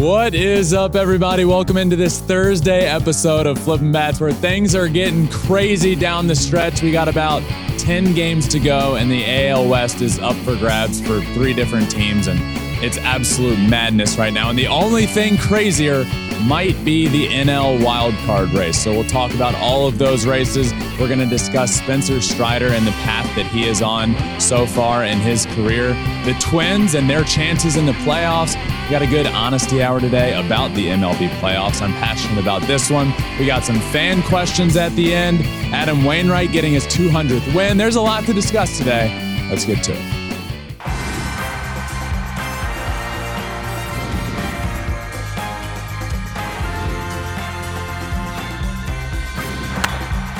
[0.00, 1.44] What is up, everybody?
[1.44, 6.34] Welcome into this Thursday episode of Flipping Bats where things are getting crazy down the
[6.34, 6.80] stretch.
[6.80, 7.42] We got about
[7.76, 11.90] 10 games to go, and the AL West is up for grabs for three different
[11.90, 12.40] teams, and
[12.82, 14.48] it's absolute madness right now.
[14.48, 16.06] And the only thing crazier
[16.44, 18.82] might be the NL wildcard race.
[18.82, 20.72] So we'll talk about all of those races.
[20.98, 25.04] We're going to discuss Spencer Strider and the path that he is on so far
[25.04, 25.88] in his career,
[26.24, 28.56] the Twins and their chances in the playoffs.
[28.90, 31.80] We got a good honesty hour today about the MLB playoffs.
[31.80, 33.14] I'm passionate about this one.
[33.38, 35.42] We got some fan questions at the end.
[35.72, 37.76] Adam Wainwright getting his 200th win.
[37.76, 39.46] There's a lot to discuss today.
[39.48, 39.98] Let's get to it.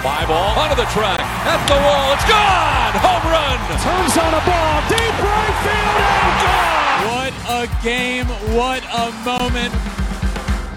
[0.02, 2.98] Fly ball onto the track, at the wall, it's gone!
[2.98, 3.58] Home run!
[3.78, 6.79] Turns on a ball, deep right field, and gone!
[7.52, 9.74] A game, what a moment.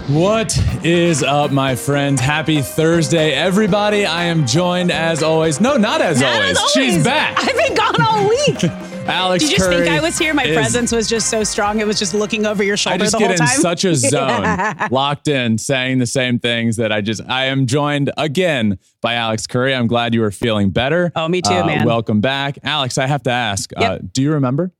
[0.08, 2.20] What is up, my friends?
[2.20, 4.04] Happy Thursday, everybody.
[4.04, 5.60] I am joined as always.
[5.60, 6.50] No, not as, Not always.
[6.50, 6.72] as always.
[6.72, 7.36] She's back.
[7.38, 8.64] I've been gone all week.
[9.06, 10.34] Alex Did you just Curry think I was here?
[10.34, 11.78] My is- presence was just so strong.
[11.78, 13.60] It was just looking over your shoulder I just the get whole in time.
[13.60, 17.22] such a zone, locked in, saying the same things that I just.
[17.28, 19.74] I am joined again by Alex Curry.
[19.74, 21.12] I'm glad you are feeling better.
[21.14, 21.86] Oh, me too, Uh, man.
[21.86, 22.98] Welcome back, Alex.
[22.98, 23.70] I have to ask.
[23.76, 24.72] Uh, do you remember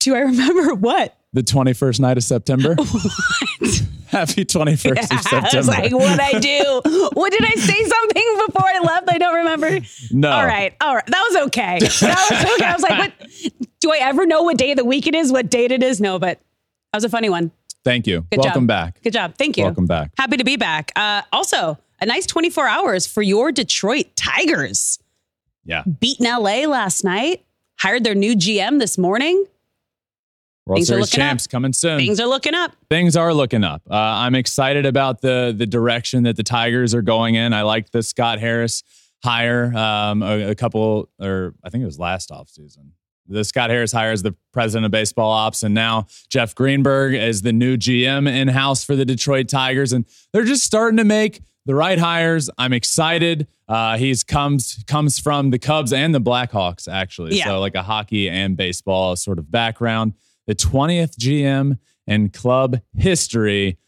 [0.00, 1.16] Do I remember what?
[1.32, 2.70] the 21st night of September?
[4.08, 5.48] Happy 21st of September.
[5.52, 6.80] I was like, what I do?
[7.14, 9.08] what did I say something before I left?
[9.08, 9.78] I don't remember.
[10.10, 10.28] no.
[10.28, 11.78] All right, all right, that was okay.
[11.78, 12.64] That was okay.
[12.66, 13.52] I was like, what?
[13.78, 15.30] Do I ever know what day of the week it is?
[15.30, 16.00] What date it is?
[16.00, 16.38] No, but
[16.92, 17.52] that was a funny one.
[17.84, 18.26] Thank you.
[18.30, 18.68] Good Welcome job.
[18.68, 19.02] back.
[19.02, 19.36] Good job.
[19.36, 19.64] Thank you.
[19.64, 20.10] Welcome back.
[20.18, 20.90] Happy to be back.
[20.96, 24.98] Uh, also, a nice 24 hours for your Detroit Tigers.
[25.64, 25.84] Yeah.
[25.84, 27.44] Beaten LA last night.
[27.78, 29.46] Hired their new GM this morning.
[30.70, 31.28] World Things are Series looking up.
[31.30, 31.98] champs coming soon.
[31.98, 32.72] Things are looking up.
[32.88, 33.82] things are looking up.
[33.90, 37.52] Uh, I'm excited about the the direction that the Tigers are going in.
[37.52, 38.82] I liked the Scott Harris
[39.24, 42.92] hire um, a, a couple, or I think it was last offseason.
[43.26, 47.42] The Scott Harris hire as the president of baseball ops, and now Jeff Greenberg is
[47.42, 51.40] the new GM in house for the Detroit Tigers, and they're just starting to make
[51.66, 52.48] the right hires.
[52.58, 53.46] I'm excited.
[53.68, 57.44] Uh, he's comes comes from the Cubs and the Blackhawks actually, Yeah.
[57.44, 60.14] so like a hockey and baseball sort of background.
[60.50, 61.78] The 20th GM
[62.08, 63.78] in club history.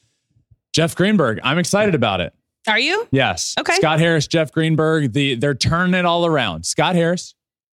[0.73, 1.41] Jeff Greenberg.
[1.43, 2.33] I'm excited about it.
[2.69, 3.09] Are you?
[3.11, 3.57] Yes.
[3.59, 3.75] Okay.
[3.75, 5.13] Scott Harris, Jeff Greenberg.
[5.13, 6.65] The they're turning it all around.
[6.65, 7.35] Scott Harris,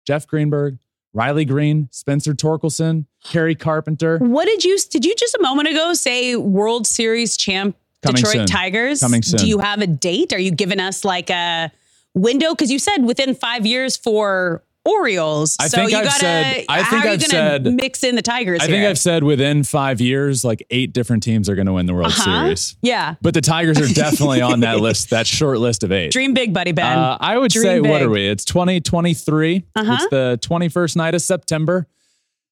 [0.05, 0.79] Jeff Greenberg,
[1.13, 4.17] Riley Greene, Spencer Torkelson, Kerry Carpenter.
[4.17, 8.33] What did you did you just a moment ago say World Series champ Coming Detroit
[8.33, 8.45] soon.
[8.47, 8.99] Tigers?
[8.99, 9.39] Coming soon.
[9.39, 10.33] Do you have a date?
[10.33, 11.71] Are you giving us like a
[12.13, 12.49] window?
[12.49, 15.55] Because you said within five years for Orioles.
[15.61, 18.59] I so think you I've gotta said- I think I've said- mix in the Tigers
[18.61, 18.85] I think?
[18.85, 22.07] I've said within five years, like eight different teams are going to win the World
[22.07, 22.43] Uh-huh.
[22.43, 22.75] Series.
[22.81, 23.15] Yeah.
[23.21, 26.11] But the Tigers are definitely on that list, that short list of eight.
[26.11, 26.97] Dream big, buddy Ben.
[26.97, 28.27] Uh, I would Dream say, what are we?
[28.27, 29.63] It's 2023.
[29.75, 29.93] Uh-huh.
[29.93, 31.87] It's the 21st night of September.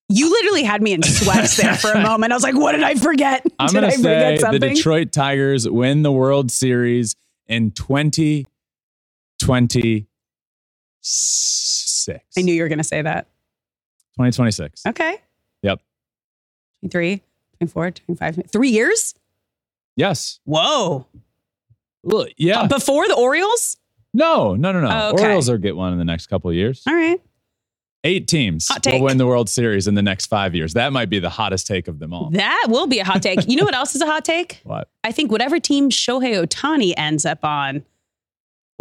[0.08, 2.32] you literally had me in sweats there for a moment.
[2.32, 3.46] I was like, what did I forget?
[3.60, 4.60] I'm did going I to say the?
[4.60, 7.16] Detroit Tigers win the World Series
[7.48, 7.72] in
[12.06, 12.38] 2026.
[12.38, 13.28] I knew you were going to say that.
[14.18, 14.86] 2026.
[14.88, 15.18] Okay.
[15.62, 15.82] Yep.
[16.82, 17.22] 23,
[17.60, 19.16] 24, 25, three years?
[19.96, 20.40] Yes.
[20.46, 21.08] Whoa.
[22.04, 22.62] Well, yeah.
[22.62, 23.78] Uh, before the Orioles?
[24.14, 24.90] no, no, no, no.
[24.92, 25.24] Oh, okay.
[25.24, 26.84] Orioles will get one in the next couple of years.
[26.88, 27.22] All right.
[28.04, 30.74] Eight teams will win the World Series in the next five years.
[30.74, 32.32] That might be the hottest take of them all.
[32.32, 33.48] That will be a hot take.
[33.48, 34.60] You know what else is a hot take?
[34.72, 34.90] What?
[35.04, 37.84] I think whatever team Shohei Ohtani ends up on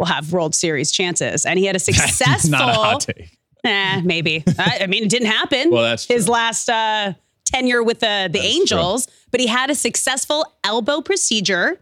[0.01, 1.45] will have World Series chances.
[1.45, 2.49] And he had a successful.
[2.49, 3.37] not a hot take.
[3.63, 4.43] Eh, maybe.
[4.57, 5.69] I, I mean, it didn't happen.
[5.69, 7.13] Well, that's his last uh,
[7.45, 11.79] tenure with the the That's Angels, but he had a successful elbow procedure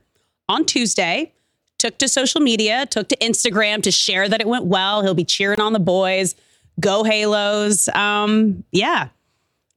[0.49, 1.31] on Tuesday.
[1.77, 5.03] Took to social media, took to Instagram to share that it went well.
[5.03, 6.35] He'll be cheering on the boys.
[6.81, 7.87] Go Halos!
[7.87, 9.07] Um, yeah,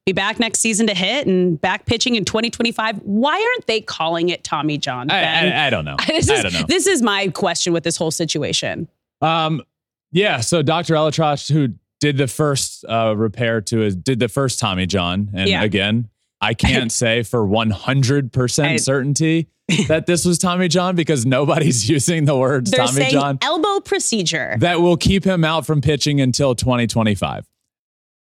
[0.06, 2.98] be back next season to hit and back pitching in 2025.
[3.04, 5.10] Why aren't they calling it Tommy John?
[5.10, 5.96] I, I, I don't know.
[6.08, 6.66] this I is don't know.
[6.66, 8.88] this is my question with this whole situation.
[9.20, 9.62] Um,
[10.10, 10.40] yeah.
[10.40, 10.94] So Dr.
[10.94, 15.48] ElAttrache, who did the first uh, repair to his, did the first Tommy John, and
[15.48, 15.62] Yeah.
[15.62, 16.08] again,
[16.40, 19.48] I can't say for 100% I- certainty
[19.86, 23.38] that this was Tommy John because nobody's using the words They're Tommy saying John.
[23.40, 24.56] elbow procedure.
[24.58, 27.46] That will keep him out from pitching until 2025.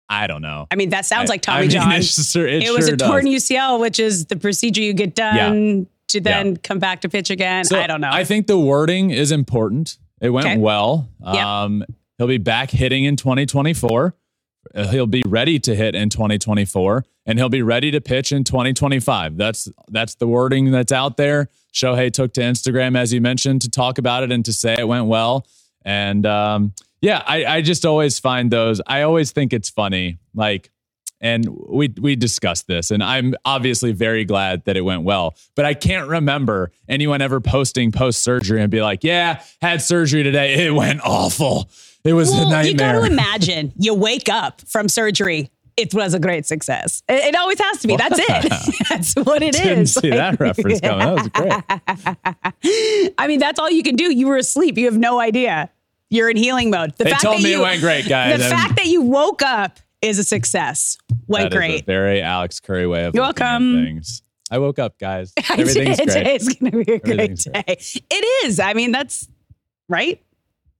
[0.09, 0.67] I don't know.
[0.71, 1.93] I mean, that sounds like I- I Tommy mean, John.
[1.93, 3.35] It, sure- it it was sure a torn does.
[3.49, 7.65] UCL, which is the procedure you get done to then come back to pitch again.
[7.65, 8.11] So I don't know.
[8.13, 9.97] I think the wording is important.
[10.21, 10.57] It went Okay.
[10.59, 11.09] well.
[11.25, 11.35] Yep.
[11.45, 11.85] Um,
[12.19, 14.15] he'll be back hitting in 2024.
[14.75, 18.45] Uh, He'll be ready to hit in 2024, and he'll be ready to pitch in
[18.45, 19.37] 2025.
[19.37, 21.49] That's that's the wording that's out there.
[21.75, 24.89] Shohei took to Instagram, as you mentioned, to talk about it and to say it
[24.89, 25.47] went well.
[25.85, 28.81] And um, yeah, I, I just always find those.
[28.87, 30.71] I always think it's funny, like
[31.21, 35.65] and we we discussed this and i'm obviously very glad that it went well but
[35.65, 40.67] i can't remember anyone ever posting post surgery and be like yeah had surgery today
[40.67, 41.71] it went awful
[42.05, 45.51] it was a well, you got nightmare to imagine you wake up from surgery.
[45.77, 47.03] It was a great success.
[47.09, 47.97] It, always has to be.
[47.97, 48.87] That's it.
[48.89, 49.61] that's what it is.
[49.61, 54.15] didn't see that reference coming that was great I mean, that's all you can do.
[54.15, 54.77] You were asleep.
[54.79, 55.71] You have no idea.
[56.15, 56.95] You're in healing mode.
[56.97, 58.87] The they fact told that me you, it went great guys The I'm- fact that
[58.87, 60.97] you woke up is a success.
[61.27, 61.87] Went that is a great.
[61.87, 63.85] very alex curry way of You're welcome.
[63.85, 64.21] things
[64.51, 67.63] i woke up guys everything's great Today's going to be a great day.
[67.67, 68.03] great.
[68.11, 68.61] It is.
[68.61, 69.27] I mean, that's
[69.89, 70.23] right.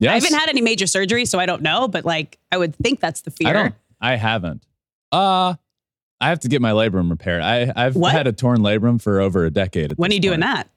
[0.01, 2.77] yes I haven't had any major surgery, so I don't know, but like, I would
[2.77, 3.49] think that's the fear.
[3.49, 4.65] i don't i haven't
[5.13, 5.55] uh
[6.21, 7.43] I have to get my labrum repaired.
[7.43, 8.13] I, I've What?
[8.13, 9.93] had a torn labrum for over a decade.
[9.93, 10.69] at when are you doing that?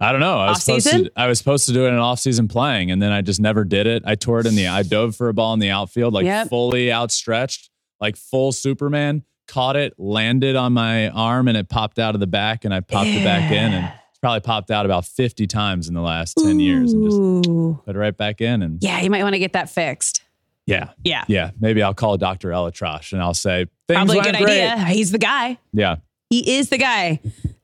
[0.00, 0.38] I don't know.
[0.38, 1.04] I was supposed Off-season?
[1.06, 1.12] to.
[1.20, 3.64] I was supposed to do it in off season playing, and then I just never
[3.64, 4.02] did it.
[4.06, 4.68] I tore it in the.
[4.68, 6.48] I dove for a ball in the outfield, like Yep.
[6.48, 7.68] fully outstretched,
[8.00, 9.24] like full Superman.
[9.46, 12.80] Caught it, landed on my arm, and it popped out of the back, and I
[12.80, 16.34] popped it back in, and it's probably popped out about fifty times in the last
[16.38, 18.62] ten years, and just put it right back in.
[18.62, 20.22] And Yeah, you might want to get that fixed.
[20.66, 21.24] yeah, Yeah.
[21.26, 21.50] yeah.
[21.58, 22.50] Maybe I'll call Dr.
[22.50, 24.62] ElAttrache and I'll say Probably a good great.
[24.70, 24.84] idea.
[24.86, 25.58] He's the guy.
[25.72, 25.96] Yeah,
[26.30, 27.18] He is the guy.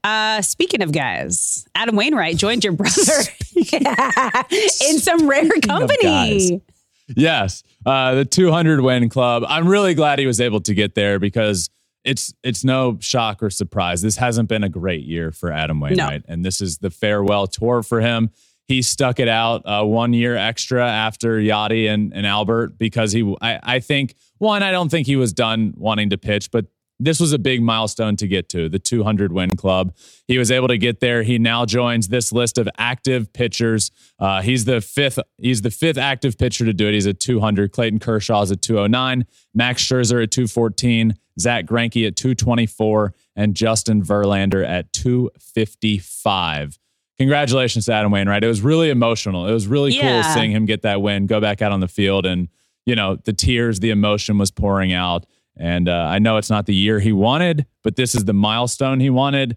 [0.07, 3.23] Uh, speaking of guys, Adam Wainwright joined your brother
[3.73, 6.63] in some rare company.
[7.09, 9.45] Yes, uh, the 200 win club.
[9.49, 11.71] I'm really glad he was able to get there because
[12.05, 14.01] it's it's no shock or surprise.
[14.01, 17.83] This hasn't been a great year for Adam Wainwright, and this is the farewell tour
[17.83, 18.31] for him.
[18.69, 23.35] He stuck it out uh, one year extra after Yadi and, and Albert because he.
[23.41, 24.63] I, I think one.
[24.63, 26.67] I don't think he was done wanting to pitch, but
[26.99, 29.95] this was a big milestone to get to the 200 win club.
[30.27, 31.23] He was able to get there.
[31.23, 33.91] He now joins this list of active pitchers.
[34.19, 35.19] Uh, he's the fifth.
[35.39, 36.95] He's the fifth active pitcher to do it.
[36.95, 37.73] He's at 200.
[37.73, 39.27] Clayton Kershaw is at 209.
[39.55, 41.15] Max Scherzer at 214.
[41.39, 46.79] Zack Greinke at 224, and Justin Verlander at 255.
[47.19, 48.45] Congratulations to Adam Wainwright.
[48.45, 49.47] It was really emotional.
[49.47, 50.23] It was really Yeah.
[50.23, 52.49] cool seeing him get that win, go back out on the field, and
[52.85, 55.27] you know the tears, the emotion was pouring out.
[55.57, 59.01] And uh, I know it's not the year he wanted, but this is the milestone
[59.01, 59.57] he wanted,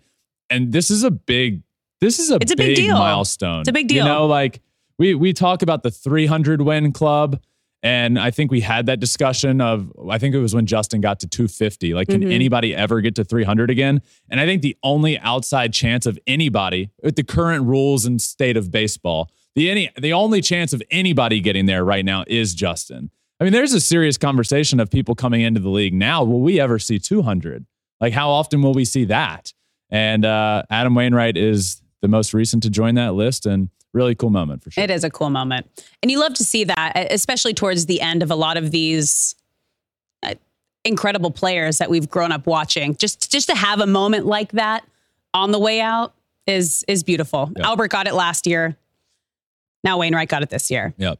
[0.49, 1.61] and this is a big,
[2.01, 2.97] this is a, It's a big big deal.
[2.97, 3.59] milestone.
[3.61, 4.05] It's a big deal.
[4.05, 4.61] You know, like
[4.97, 7.41] we we talk about the 300 win club,
[7.83, 11.19] and I think we had that discussion of I think it was when Justin got
[11.19, 11.93] to 250.
[11.93, 12.31] Like, can Mhm.
[12.33, 14.01] anybody ever get to 300 again?
[14.29, 18.55] And I think the only outside chance of anybody with the current rules and state
[18.55, 23.11] of baseball, the any the only chance of anybody getting there right now is Justin.
[23.39, 26.23] I mean, there's a serious conversation of people coming into the league now.
[26.23, 27.65] Will we ever see 200?
[28.01, 29.53] Like, how often will we see that?
[29.89, 34.29] And uh, Adam Wainwright is the most recent to join that list, and really cool
[34.29, 34.83] moment for sure.
[34.83, 35.67] It is a cool moment.
[36.01, 39.35] And you love to see that, especially towards the end of a lot of these
[40.23, 40.35] uh,
[40.85, 42.95] incredible players that we've grown up watching.
[42.95, 44.83] Just just to have a moment like that
[45.33, 46.13] on the way out
[46.45, 47.51] is is beautiful.
[47.57, 47.67] Yeah.
[47.67, 48.77] Albert got it last year.
[49.83, 50.93] Now Wainwright got it this year.
[50.97, 51.19] Yep.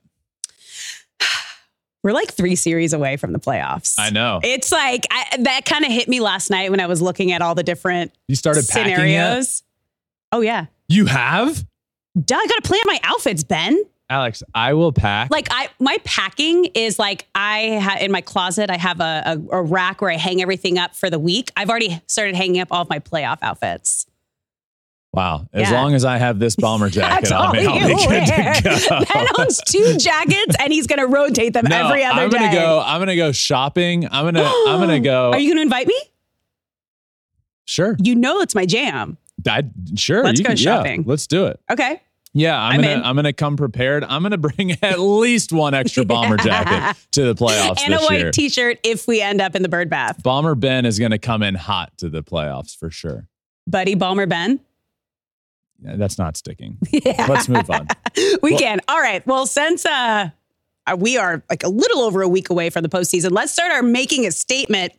[2.03, 3.95] We're like three series away from the playoffs.
[3.97, 4.39] I know.
[4.43, 7.41] It's like I, that kind of hit me last night when I was looking at
[7.41, 9.63] all the different You started packing scenarios.
[10.31, 11.65] Oh yeah, You have?
[12.23, 12.35] duh!
[12.35, 13.81] I got to plan my outfits, Ben.
[14.11, 15.29] Alex, I will pack.
[15.29, 19.57] like I my packing is like I ha- in my closet I have a, a
[19.57, 21.51] a rack where I hang everything up for the week.
[21.57, 24.07] I've already started hanging up all of my playoff outfits.
[25.13, 25.47] Wow.
[25.53, 25.81] As Yeah.
[25.81, 28.07] long as I have this bomber jacket That's on all me, I'll you be good
[28.07, 28.53] wear.
[28.53, 28.99] to go.
[29.13, 32.23] Ben owns two jackets and he's gonna rotate them no, every other day.
[32.23, 32.83] I'm gonna go.
[32.85, 34.05] I'm gonna go shopping.
[34.11, 34.43] I'm gonna.
[34.43, 35.31] I'm gonna go.
[35.31, 35.99] Are you gonna invite me?
[37.65, 37.95] sure?
[38.01, 39.17] You know it's my jam.
[39.47, 39.63] I,
[39.95, 40.23] sure.
[40.23, 41.03] Let's go can- yeah, shopping.
[41.05, 41.59] let's do it.
[41.71, 42.01] Okay.
[42.33, 42.93] Yeah, I'm, I'm gonna.
[42.93, 43.03] in.
[43.03, 44.03] I'm gonna come prepared.
[44.03, 48.19] I'm gonna bring at least one extra bomber jacket to the playoffs and a white
[48.19, 48.31] year.
[48.31, 50.21] t-shirt if we end up in the bird bath.
[50.21, 53.27] bomber Ben is gonna come in hot to the playoffs for sure.
[53.65, 54.59] Buddy Bomber Ben.
[55.81, 56.77] That's not sticking.
[56.91, 57.25] Yeah.
[57.27, 57.87] Let's move on.
[58.41, 58.79] we Well- can.
[58.87, 59.25] All right.
[59.25, 60.29] Well, since uh,
[60.87, 63.71] uh, we are like a little over a week away from the postseason, let's start
[63.71, 64.93] our making a statement.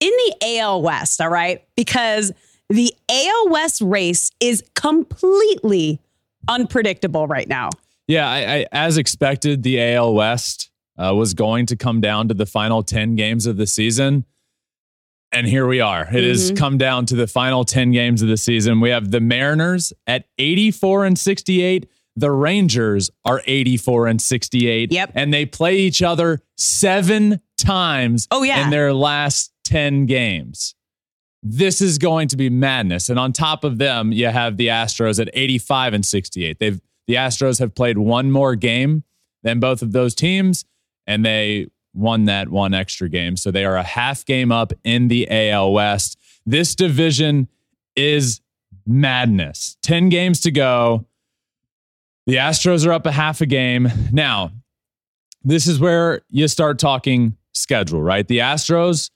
[0.00, 1.64] in the AL West, all right?
[1.76, 2.30] Because
[2.68, 6.00] the AL West race is completely
[6.48, 7.70] unpredictable right now.
[8.06, 12.34] Yeah, I, I, as expected, the AL West uh, was going to come down to
[12.34, 14.24] the final 10 games of the season.
[15.30, 16.02] And here we are.
[16.02, 16.28] It mm-hmm.
[16.28, 18.80] has come down to the final 10 games of the season.
[18.80, 21.88] We have the Mariners at 84 and 68.
[22.16, 24.90] The Rangers are 84 and 68.
[24.90, 25.12] Yep.
[25.14, 28.64] And they play each other seven times oh, yeah.
[28.64, 30.74] in their last 10 games.
[31.42, 33.08] This is going to be madness.
[33.08, 36.58] And on top of them, you have the Astros at 85 and 68.
[36.58, 39.02] They've the Astros have played one more game
[39.42, 40.66] than both of those teams,
[41.06, 43.36] and they won that one extra game.
[43.36, 46.18] So they are a half game up in the AL West.
[46.46, 47.48] This division
[47.96, 48.40] is
[48.86, 49.76] madness.
[49.82, 51.06] 10 games to go.
[52.26, 53.90] The Astros are up a half a game.
[54.12, 54.52] Now,
[55.42, 58.26] this is where you start talking schedule, right?
[58.26, 59.10] The Astros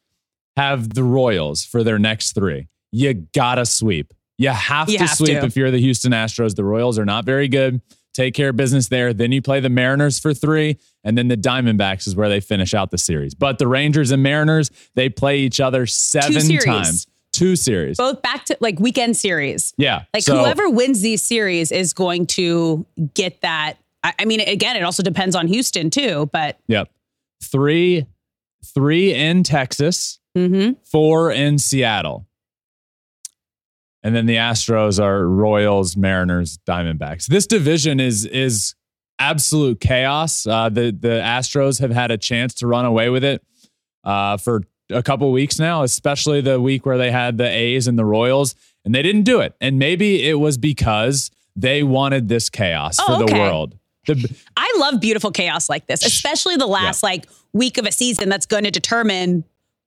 [0.57, 2.69] have the Royals for their next three.
[2.91, 4.13] You gotta sweep.
[4.39, 5.47] You have you to have sweep to.
[5.47, 6.57] if you're the Houston Astros.
[6.57, 7.81] The Royals are not very good.
[8.15, 9.15] Take care of business there.
[9.15, 12.75] Then you play the Mariners for three, and then the Diamondbacks is where they finish
[12.75, 13.35] out the series.
[13.35, 17.07] But the Rangers and Mariners, they play each other seven times.
[17.33, 17.97] Two series.
[17.97, 19.73] Both back to like weekend series.
[19.79, 20.05] Yeah.
[20.13, 23.79] Like so, whoever wins these series is going to get that.
[24.05, 26.59] I, I mean, again, it also depends on Houston too, but.
[26.67, 26.91] Yep.
[27.43, 28.07] Three,
[28.75, 30.73] three in Texas, mm-hmm.
[30.85, 32.27] four in Seattle.
[34.05, 37.27] And then the Astros are Royals, Mariners, Diamondbacks.
[37.27, 38.75] This division is is
[39.19, 40.47] absolute chaos.
[40.47, 43.45] Uh, the the Astros have had a chance to run away with it
[44.05, 47.99] uh, for a couple weeks now, especially the week where they had the A's and
[47.99, 48.55] the Royals,
[48.85, 49.55] and they didn't do it.
[49.61, 53.79] And maybe it was because they wanted this chaos oh, for the world.
[54.07, 57.11] The, I love beautiful chaos like this, especially the last yeah.
[57.11, 59.45] like week of a season that's going to determine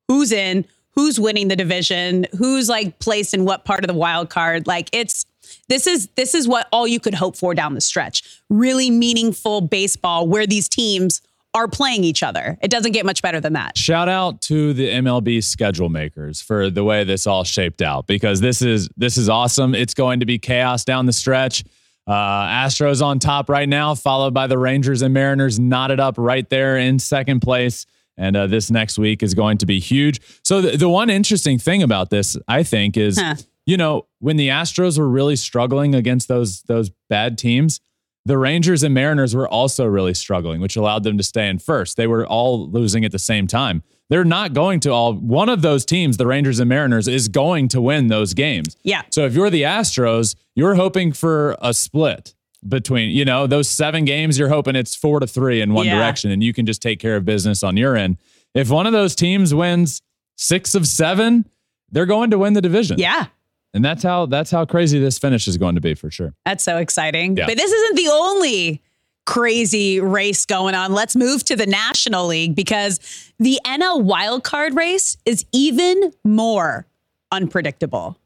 [0.08, 4.30] who's in, who's winning the division, who's like placed in what part of the wild
[4.30, 4.68] card.
[4.68, 5.26] Like it's
[5.70, 8.42] this is this is what all you could hope for down the stretch.
[8.50, 11.22] Really meaningful baseball where these teams
[11.54, 12.58] are playing each other.
[12.62, 13.78] It doesn't get much better than that.
[13.78, 18.42] Shout out to the MLB schedule makers for the way this all shaped out because
[18.42, 19.74] this is this is awesome.
[19.74, 21.64] It's going to be chaos down the stretch.
[22.08, 26.48] Uh, Astros on top right now, followed by the Rangers and Mariners knotted up right
[26.50, 27.88] there in second place.
[28.18, 30.22] And uh, this next week is going to be huge.
[30.44, 33.36] So, the, the one interesting thing about this, I think, is huh.
[33.66, 37.82] you know when the Astros were really struggling against those those bad teams,
[38.26, 41.96] the Rangers and Mariners were also really struggling, which allowed them to stay in first.
[41.96, 43.84] They were all losing at the same time.
[44.10, 45.14] They're not going to all.
[45.14, 48.78] One of those teams, the Rangers and Mariners, is going to win those games.
[48.84, 49.04] Yeah.
[49.10, 52.36] So if you're the Astros, you're hoping for a split
[52.68, 55.98] between you know those seven games you're hoping it's four to three in one yeah.
[55.98, 58.18] direction and you can just take care of business on your end.
[58.54, 60.02] If one of those teams wins
[60.36, 61.46] six of seven
[61.92, 62.98] they're going to win the division.
[63.00, 63.28] Yeah.
[63.74, 66.34] And that's how that's how crazy this finish is going to be for sure.
[66.46, 67.38] That's so exciting.
[67.38, 67.46] Yeah.
[67.46, 68.82] but this isn't the only
[69.26, 70.94] crazy race going on.
[70.94, 73.00] Let's move to the national league because
[73.40, 76.88] the nl wildcard race is even more
[77.32, 78.18] unpredictable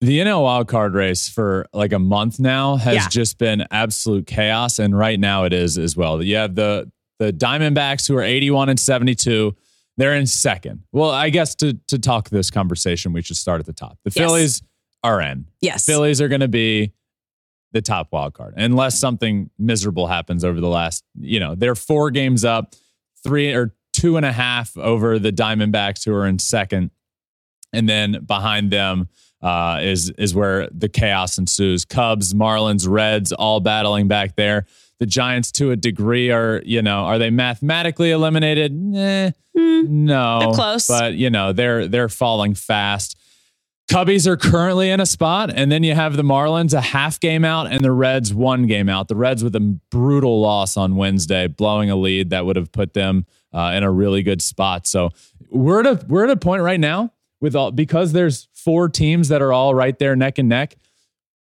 [0.00, 3.08] the NL wildcard race for like a month now has yeah.
[3.08, 6.22] just been absolute chaos, and right now it is as well.
[6.22, 9.56] You have the the Diamondbacks who are 81 and 72.
[9.96, 10.84] They're in second.
[10.92, 13.98] Well, I guess to to talk this conversation, we should start at the top.
[14.04, 14.24] The yes.
[14.24, 14.62] Phillies
[15.02, 15.46] are in.
[15.60, 16.92] Yes, Phillies are going to be
[17.72, 21.04] the top wild card unless something miserable happens over the last.
[21.18, 22.76] You know, they're four games up,
[23.24, 26.92] three or two and a half over the Diamondbacks who are in second,
[27.72, 29.08] and then behind them
[29.42, 31.84] uh, is is where the chaos ensues.
[31.84, 34.66] Cubs, Marlins, Reds, all battling back there.
[34.98, 38.72] The Giants, to a degree, are you know are they mathematically eliminated?
[38.72, 43.16] Eh, mm, no, they're close, but you know they're they're falling fast.
[43.88, 47.42] Cubbies are currently in a spot, and then you have the Marlins a half game
[47.42, 49.08] out, and the Reds one game out.
[49.08, 52.92] The Reds with a brutal loss on Wednesday, blowing a lead that would have put
[52.92, 54.86] them uh, in a really good spot.
[54.86, 55.10] So
[55.50, 59.28] we're at a we're at a point right now with all because there's four teams
[59.28, 60.76] that are all right there neck and neck.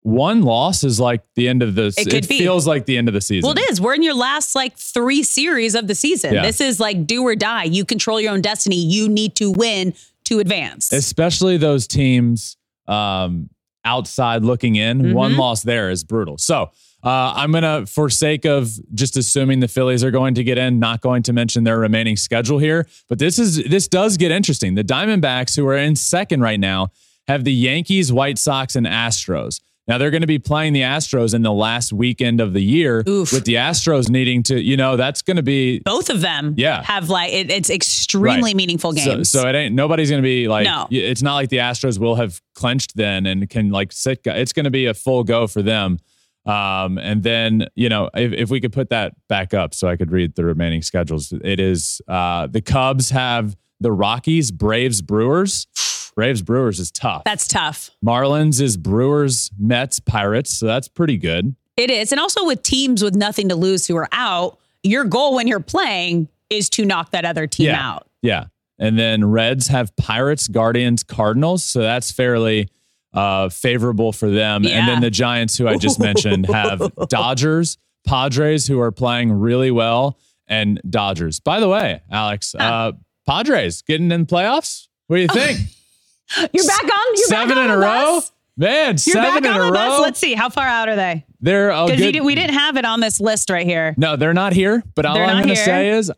[0.01, 1.93] One loss is like the end of the.
[1.97, 3.47] It, it feels like the end of the season.
[3.47, 3.79] Well, it is.
[3.79, 6.33] We're in your last like three series of the season.
[6.33, 6.41] Yeah.
[6.41, 7.63] This is like do or die.
[7.63, 8.75] You control your own destiny.
[8.75, 9.93] You need to win
[10.25, 10.91] to advance.
[10.91, 12.57] Especially those teams
[12.89, 13.49] um,
[13.85, 15.01] outside looking in.
[15.01, 15.13] Mm-hmm.
[15.13, 16.37] One loss there is brutal.
[16.37, 16.71] So
[17.03, 20.57] uh, I'm going to, for sake of just assuming the Phillies are going to get
[20.57, 22.85] in, not going to mention their remaining schedule here.
[23.07, 24.75] But this is this does get interesting.
[24.75, 26.91] The Diamondbacks, who are in second right now,
[27.27, 29.59] have the Yankees, White Sox, and Astros.
[29.85, 33.03] Now they're going to be playing the Astros in the last weekend of the year
[33.05, 33.33] Oof.
[33.33, 36.81] with the Astros needing to, you know, that's going to be Both of them Yeah.
[36.83, 38.55] have like it, it's extremely Right.
[38.55, 39.29] meaningful games.
[39.29, 40.87] so it ain't nobody's going to be like No.
[40.89, 44.63] it's not like the Astros will have clenched then and can like sit it's going
[44.63, 45.99] to be a full go for them.
[46.45, 49.95] Um, and then, you know, if, if we could put that back up so I
[49.97, 55.67] could read the remaining schedules, it is uh, the Cubs have the Rockies, Braves, Brewers.
[56.15, 57.23] Braves, Brewers is tough.
[57.25, 57.91] That's tough.
[58.05, 60.51] Marlins is Brewers, Mets, Pirates.
[60.51, 61.55] So that's pretty good.
[61.75, 62.11] It is.
[62.11, 65.59] And also with teams with nothing to lose who are out, your goal when you're
[65.59, 67.89] playing is to knock that other team yeah.
[67.89, 68.07] out.
[68.21, 68.45] Yeah.
[68.79, 71.63] And then Reds have Pirates, Guardians, Cardinals.
[71.63, 72.69] So that's fairly
[73.13, 74.63] uh, favorable for them.
[74.63, 74.79] Yeah.
[74.79, 79.71] And then the Giants, who I just mentioned, have Dodgers, Padres, who are playing really
[79.71, 80.17] well,
[80.47, 81.39] and Dodgers.
[81.39, 82.93] By the way, Alex, uh,
[83.25, 84.87] Padres getting in playoffs.
[85.07, 85.59] What do you think?
[86.53, 87.15] You're back on.
[87.15, 87.81] You're seven back on in a row?
[88.15, 88.31] bus?
[88.55, 89.71] Man, You're seven back in on a row.
[89.71, 89.99] bus.
[90.01, 91.25] Let's see how far out are they?
[91.41, 92.21] They're Because good.
[92.23, 93.93] we didn't have it on this list right here.
[93.97, 94.83] No, they're not here.
[94.95, 96.11] But all They're I'm going to say is,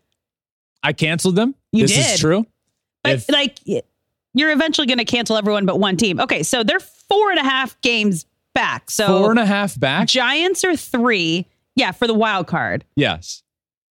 [0.84, 1.56] I canceled them.
[1.72, 2.14] You this did.
[2.14, 2.46] is true.
[3.04, 3.58] But If- like,
[4.34, 6.20] you're eventually going to cancel everyone but one team.
[6.20, 8.92] Okay, so they're four and a half games back.
[8.92, 10.08] So four and a half back.
[10.08, 11.46] Giants are three.
[11.76, 12.86] Yeah, for the wild card.
[12.96, 13.44] yes.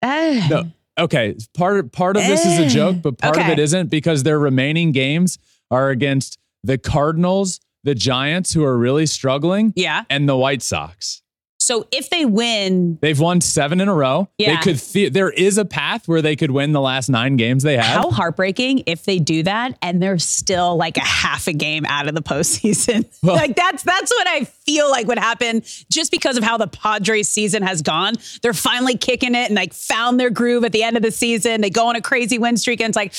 [0.02, 0.64] Uh, No.
[0.98, 1.36] Okay.
[1.54, 4.92] Part part of this is a joke, but part of it isn't because their remaining
[4.92, 5.38] games
[5.70, 10.04] are against the Cardinals, the Giants, who are really struggling, Yeah.
[10.10, 11.22] and the White Sox.
[11.62, 14.28] So if they win, They've won seven in a row.
[14.38, 14.56] Yeah.
[14.56, 14.76] They could.
[14.78, 17.84] The- there is a path where they could win the last nine games they have.
[18.02, 22.08] how heartbreaking if they do that and they're still like a half a game out
[22.08, 23.04] of the postseason.
[23.22, 25.62] Well- like that's that's what I feel like would happen
[25.92, 28.14] just because of how the Padres season has gone.
[28.42, 31.60] They're finally kicking it and like found their groove at the end of the season.
[31.60, 33.12] They go on a crazy win streak and it's like,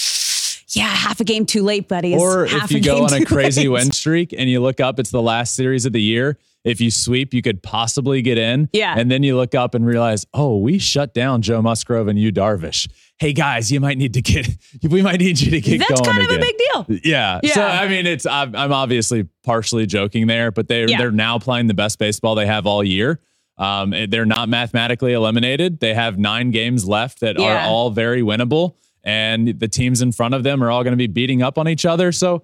[0.75, 2.19] yeah, half a game too late, buddies.
[2.21, 3.69] Or Half if you go on a crazy late.
[3.69, 6.37] win streak and you look up, it's the last series of the year.
[6.63, 8.69] If you sweep, you could possibly get in.
[8.71, 8.93] Yeah.
[8.95, 12.31] And then you look up and realize, oh, we shut down Joe Musgrove and Yu
[12.31, 12.87] Darvish.
[13.17, 14.47] Hey guys, you might need to get.
[14.89, 16.39] We might need you to get That's going That's kind of again.
[16.39, 17.11] a big deal.
[17.11, 17.39] Yeah.
[17.53, 20.97] So I mean, it's I'm, I'm obviously partially joking there, but they Yeah.
[20.99, 23.19] they're now playing the best baseball they have all year.
[23.57, 25.79] Um, they're not mathematically eliminated.
[25.79, 27.65] They have nine games left that Yeah.
[27.65, 30.97] are all very winnable, and the teams in front of them are all going to
[30.97, 32.11] be beating up on each other.
[32.11, 32.43] So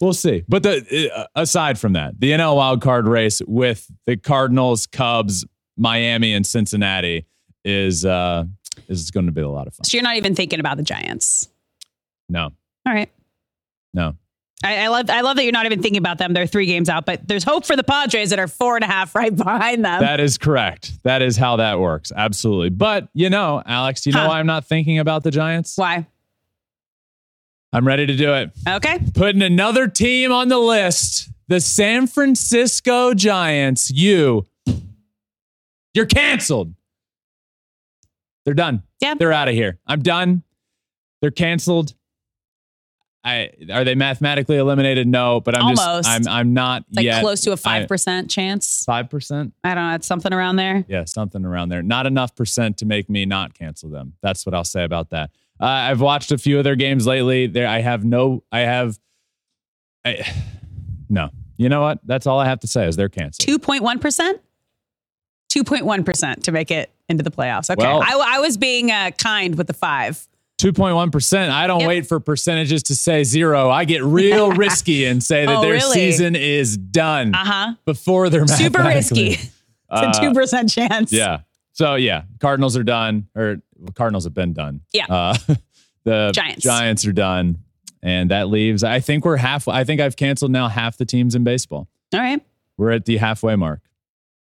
[0.00, 0.44] we'll see.
[0.48, 5.44] But the uh, aside from that, the NL wild card race with the Cardinals, Cubs,
[5.76, 7.26] Miami, and Cincinnati
[7.64, 8.44] is uh,
[8.88, 9.84] is going to be a lot of fun.
[9.84, 11.48] So you're not even thinking about the Giants.
[12.28, 12.50] No,
[12.86, 13.10] All right.
[13.92, 14.16] no.
[14.62, 16.34] I, I love I love that you're not even thinking about them.
[16.34, 18.86] They're three games out, but there's hope for the Padres that are four and a
[18.86, 20.00] half right behind them.
[20.00, 21.02] That is correct.
[21.02, 22.12] That is how that works.
[22.14, 22.70] Absolutely.
[22.70, 25.76] But you know, Alex, do you know why I'm not thinking about the Giants?
[25.76, 26.06] Why?
[27.72, 28.50] I'm ready to do it.
[28.68, 28.98] Okay.
[29.14, 31.30] Putting another team on the list.
[31.48, 33.90] The San Francisco Giants.
[33.90, 34.46] You.
[35.94, 36.74] You're canceled.
[38.44, 38.82] They're done.
[39.00, 39.14] Yeah.
[39.14, 39.78] They're out of here.
[39.86, 40.42] I'm done.
[41.20, 41.94] They're canceled.
[43.22, 45.06] I are they mathematically eliminated?
[45.06, 46.08] No, but I'm Almost.
[46.08, 47.20] just I'm I'm not Like yet.
[47.22, 48.82] close to a five percent chance.
[48.84, 49.52] Five percent.
[49.62, 49.94] I don't know.
[49.96, 50.84] It's something around there.
[50.88, 51.82] Yeah, something around there.
[51.82, 54.14] Not enough percent to make me not cancel them.
[54.22, 55.30] That's what I'll say about that.
[55.60, 57.46] Uh, I've watched a few of their games lately.
[57.46, 58.42] There, I have no.
[58.50, 58.98] I have.
[60.04, 60.24] I,
[61.10, 61.28] no.
[61.58, 61.98] You know what?
[62.04, 63.46] That's all I have to say is they're canceled.
[63.46, 64.40] Two point one percent.
[65.50, 67.68] Two point one percent to make it into the playoffs.
[67.68, 67.84] Okay.
[67.84, 70.26] Well- I, I was being uh, kind with the five.
[70.60, 71.50] Two point one percent.
[71.52, 71.88] I don't Yep.
[71.88, 73.70] wait for percentages to say zero.
[73.70, 75.94] I get real risky and say that Oh, their really?
[75.94, 77.74] season is done Uh huh.
[77.84, 79.36] before they're Super risky.
[79.88, 81.12] Uh, It's a two percent chance.
[81.12, 81.40] Yeah.
[81.72, 83.62] So yeah, Cardinals are done, or
[83.94, 84.82] Cardinals have been done.
[84.92, 85.06] Yeah.
[85.08, 85.34] Uh,
[86.04, 86.62] the Giants.
[86.62, 87.58] Giants are done,
[88.02, 88.84] and that leaves.
[88.84, 89.66] I think we're half.
[89.66, 91.88] I think I've canceled now half the teams in baseball.
[92.12, 92.44] All right.
[92.76, 93.80] We're at the halfway mark.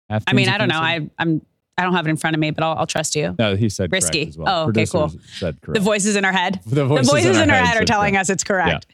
[0.10, 0.80] Half I mean, I don't know.
[0.80, 1.41] I I'm
[1.80, 3.36] I don't have it in front of me, but I'll, I'll trust you.
[3.39, 4.28] no, he said correct Risky.
[4.28, 4.65] as well.
[4.65, 5.13] Oh, okay, cool.
[5.38, 6.60] Said The voices in our head.
[6.70, 8.22] The voices, the voices in our, head, are telling correct.
[8.22, 8.86] us it's correct.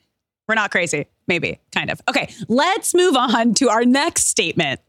[0.47, 1.07] We're not crazy.
[1.27, 1.99] Maybe, kind of.
[2.07, 4.79] Okay, let's move on to our next statement.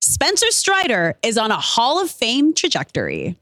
[0.00, 3.36] Spencer Strider is on a Hall of Fame trajectory.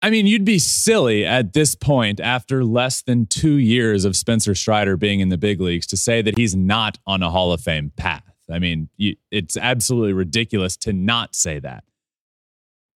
[0.00, 4.54] I mean, you'd be silly at this point after less than two years of Spencer
[4.54, 7.60] Strider being in the big leagues to say that he's not on a Hall of
[7.60, 8.22] Fame path.
[8.50, 11.84] I mean, you, it's absolutely ridiculous to not say that.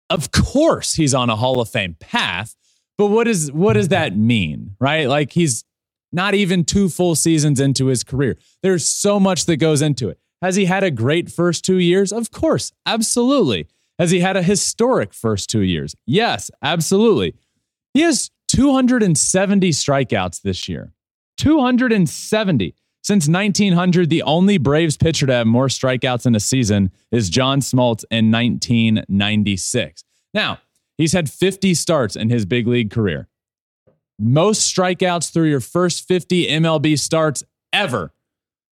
[0.09, 2.55] Of course, he's on a Hall of Fame path,
[2.97, 5.07] but what is what does that mean, right?
[5.07, 5.63] Like he's
[6.11, 8.37] not even two full seasons into his career.
[8.61, 10.19] There's so much that goes into it.
[10.41, 12.11] Has he had a great first two years?
[12.11, 13.67] Of course, absolutely.
[13.97, 15.95] Has he had a historic first two years?
[16.05, 17.35] Yes, absolutely.
[17.93, 20.93] He has 270 strikeouts this year.
[21.37, 22.75] 270.
[23.05, 27.59] Since 1900, the only Braves pitcher to have more strikeouts in a season is John
[27.59, 30.03] Smoltz in 1996.
[30.33, 30.57] Now,
[30.97, 33.27] he's had 50 starts in his big league career.
[34.17, 38.11] Most strikeouts through your first 50 MLB starts ever.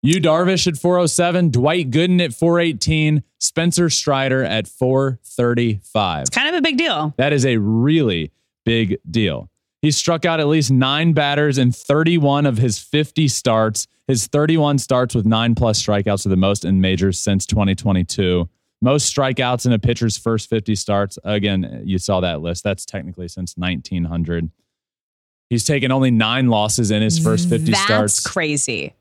[0.03, 6.21] Yu Darvish at 407, Dwight Gooden at 418, Spencer Strider at 435.
[6.23, 7.13] It's kind of a big deal.
[7.15, 8.33] That is a really
[8.65, 9.49] big deal.
[9.81, 13.87] He struck out at least nine batters in 31 of his 50 starts.
[14.07, 18.47] His 31 starts with nine plus strikeouts are the most in majors since 2022.
[18.81, 21.19] Most strikeouts in a pitcher's first 50 starts.
[21.23, 22.63] Again, you saw that list.
[22.63, 24.49] That's technically since 1900.
[25.49, 28.19] He's taken only nine losses in his first 50 That's starts.
[28.25, 28.93] crazy.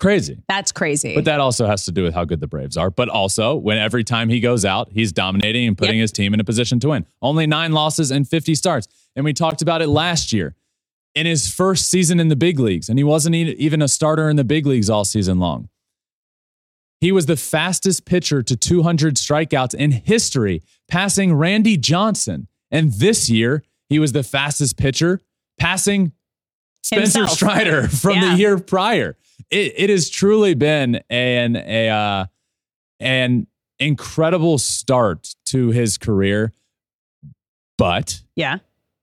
[0.00, 0.38] Crazy.
[0.48, 1.14] That's crazy.
[1.14, 2.88] But that also has to do with how good the Braves are.
[2.88, 6.02] But also, when every time he goes out, he's dominating and putting Yep.
[6.02, 7.04] his team in a position to win.
[7.20, 8.86] Only nine losses and 50 starts.
[9.16, 10.54] And we talked about it last year
[11.18, 12.88] in his first season in the big leagues.
[12.88, 15.68] And he wasn't even a starter in the big leagues all season long.
[17.00, 22.48] He was the fastest pitcher to 200 strikeouts in history, passing Randy Johnson.
[22.70, 25.20] And this year, he was the fastest pitcher,
[25.58, 26.12] passing
[26.82, 27.30] Spencer Himself.
[27.30, 28.32] Strider from Yeah.
[28.32, 29.16] the year prior.
[29.50, 32.26] It, it has truly been an a uh,
[33.00, 33.46] an
[33.78, 36.52] incredible start to his career,
[37.76, 38.58] but yeah.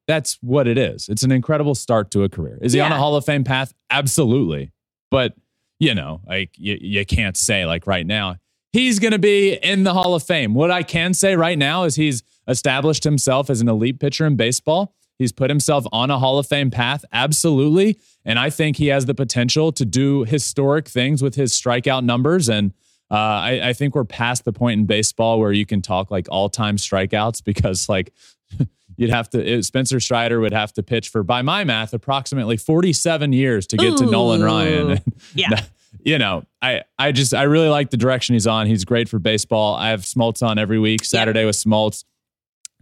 [0.08, 1.10] That's what it is.
[1.10, 2.60] It's an incredible start to a career.
[2.62, 3.74] Is he on a Hall of Fame path?
[3.90, 4.72] Absolutely.
[5.10, 5.34] But,
[5.80, 8.36] you know, like you, you can't say like right now,
[8.72, 10.54] he's going to be in the Hall of Fame.
[10.54, 14.36] What I can say right now is he's established himself as an elite pitcher in
[14.36, 14.94] baseball.
[15.18, 17.06] He's put himself on a Hall of Fame path.
[17.12, 17.98] Absolutely.
[18.26, 22.50] And I think he has the potential to do historic things with his strikeout numbers.
[22.50, 22.74] And
[23.10, 26.28] uh, I, I think we're past the point in baseball where you can talk like
[26.30, 28.12] all time strikeouts because, like,
[28.98, 32.58] you'd have to it- Spencer Strider would have to pitch for by my math approximately
[32.58, 34.46] 47 years to get to Nolan Ooh.
[34.46, 35.00] Ryan.
[35.34, 35.62] Yeah.
[36.04, 38.68] you know, I I just I really like the direction he's on.
[38.68, 39.76] He's great for baseball.
[39.76, 41.04] I have Smoltz on every week.
[41.06, 42.04] Saturday with Smoltz.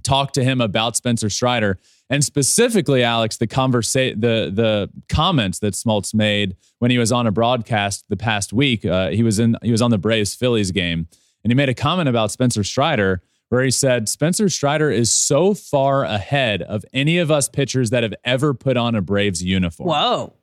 [0.03, 5.75] Talk to him about Spencer Strider and specifically Alex the conversa- the the comments that
[5.75, 8.85] Smoltz made when he was on a broadcast the past week.
[8.85, 11.07] Uh, he was in he was on the Braves Phillies game
[11.43, 15.53] and he made a comment about Spencer Strider where he said Spencer Strider is so
[15.53, 19.89] far ahead of any of us pitchers that have ever put on a Braves uniform.
[19.89, 20.33] Whoa.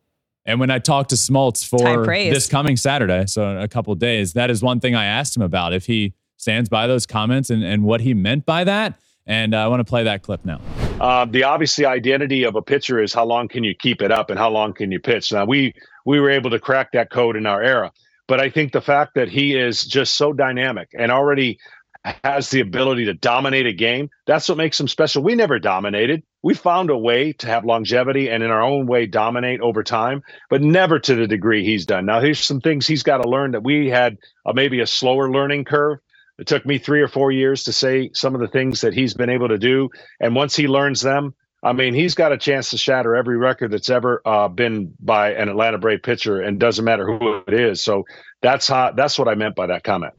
[0.47, 3.99] And when I talked to Smoltz for this coming Saturday, so in a couple of
[3.99, 7.51] days, that is one thing I asked him about if he stands by those comments
[7.51, 8.99] and, and what he meant by that.
[9.27, 10.61] And uh, I want to play that clip now.
[11.01, 14.31] Uh, the obviously identity of a pitcher is how long can you keep it up
[14.31, 15.33] and how long can you pitch.
[15.33, 17.93] Now we we were able to crack that code in our era,
[18.27, 21.59] but I think the fact that he is just so dynamic and already
[22.05, 25.23] has the ability to dominate a game, that's what makes him special.
[25.23, 26.23] We never dominated.
[26.43, 30.23] We found a way to have longevity and in our own way dominate over time,
[30.49, 32.07] but never to the degree he's done.
[32.07, 35.31] Now here's some things he's got to learn that we had uh, maybe a slower
[35.31, 35.99] learning curve.
[36.39, 39.13] It took me three or four years to say some of the things that he's
[39.13, 39.91] been able to do.
[40.21, 43.73] And once he learns them, I mean, he's got a chance to shatter every record
[43.73, 47.85] that's ever uh, been by an Atlanta Brave pitcher, and doesn't matter who it is.
[47.85, 48.05] So
[48.41, 50.15] that's how that's what I meant by that comment.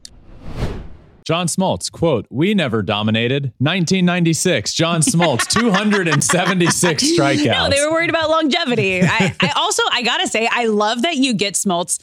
[1.32, 3.44] John Smoltz, quote, We never dominated.
[3.56, 7.46] 1996, John Smoltz, 276 strikeouts.
[7.52, 9.00] No, they were worried about longevity.
[9.02, 12.00] I, I also, I gotta say, I love that you get Smoltz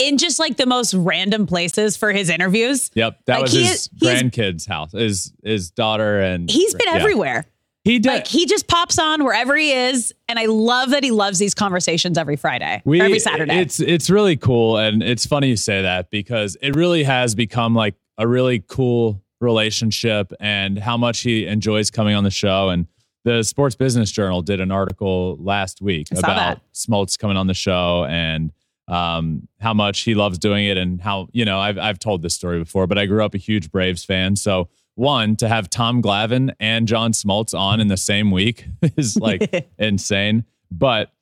[0.00, 2.90] in just like the most random places for his interviews.
[2.94, 6.88] Yep, that Like, was he his is- grandkid's house, his his daughter, and He's been
[6.88, 6.98] yeah.
[6.98, 7.46] everywhere.
[7.84, 8.08] He did.
[8.08, 11.54] Like he just pops on wherever he is, and I love that he loves these
[11.54, 13.58] conversations every Friday, we, every Saturday.
[13.60, 17.72] It's it's really cool, and it's funny you say that because it really has become
[17.76, 22.70] like a really cool relationship, and how much he enjoys coming on the show.
[22.70, 22.86] And
[23.24, 26.60] the Sports Business Journal did an article last week about that.
[26.72, 28.52] Smoltz coming on the show and
[28.88, 32.34] um, how much he loves doing it, and how you know I've I've told this
[32.34, 34.68] story before, but I grew up a huge Braves fan, so.
[34.98, 38.64] One to have Tom Glavine and John Smoltz on in the same week
[38.96, 40.46] is like insane.
[40.70, 41.12] But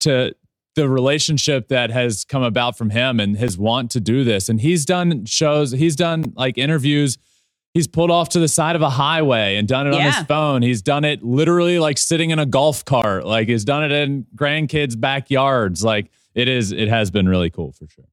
[0.00, 0.36] to
[0.76, 4.48] the relationship that has come about from him and his want to do this.
[4.48, 7.18] And he's done shows, he's done like interviews.
[7.74, 10.62] He's pulled off to the side of a highway and done it on his phone.
[10.62, 13.24] He's done it literally like sitting in a golf cart.
[13.24, 15.84] Like he's done it in grandkids' backyards.
[15.84, 18.06] Like it is, it has been really cool for sure.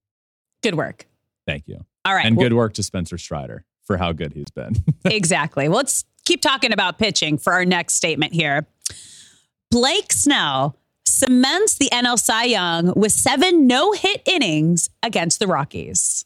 [0.62, 1.08] good work.
[1.48, 1.84] Thank you.
[2.06, 4.76] All right, And well- good work to Spencer Strider for how good he's been.
[5.06, 5.68] exactly.
[5.70, 8.68] Well, let's keep talking about pitching for our next statement here.
[9.72, 10.78] Blake Snell
[11.18, 16.26] cements the NL Cy Young with seven no hit innings against the Rockies.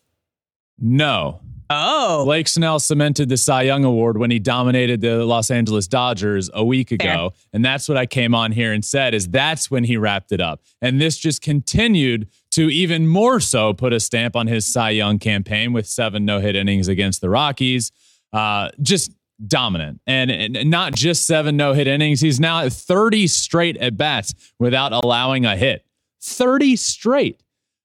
[0.79, 1.41] no.
[1.73, 6.49] Oh, Blake Snell cemented the Cy Young Award when he dominated the Los Angeles Dodgers
[6.53, 7.31] a week ago.
[7.53, 10.41] And that's what I came on here and said is that's when he wrapped it
[10.41, 10.61] up.
[10.81, 15.17] And this just continued to even more so put a stamp on his Cy Young
[15.17, 17.93] campaign with seven no hit innings against the Rockies.
[18.33, 19.13] Uh, just
[19.47, 20.01] dominant.
[20.07, 24.33] And, and not just seven no hit innings, he's now at 30 straight at bats
[24.59, 25.85] without allowing a hit.
[26.21, 27.41] 30 straight.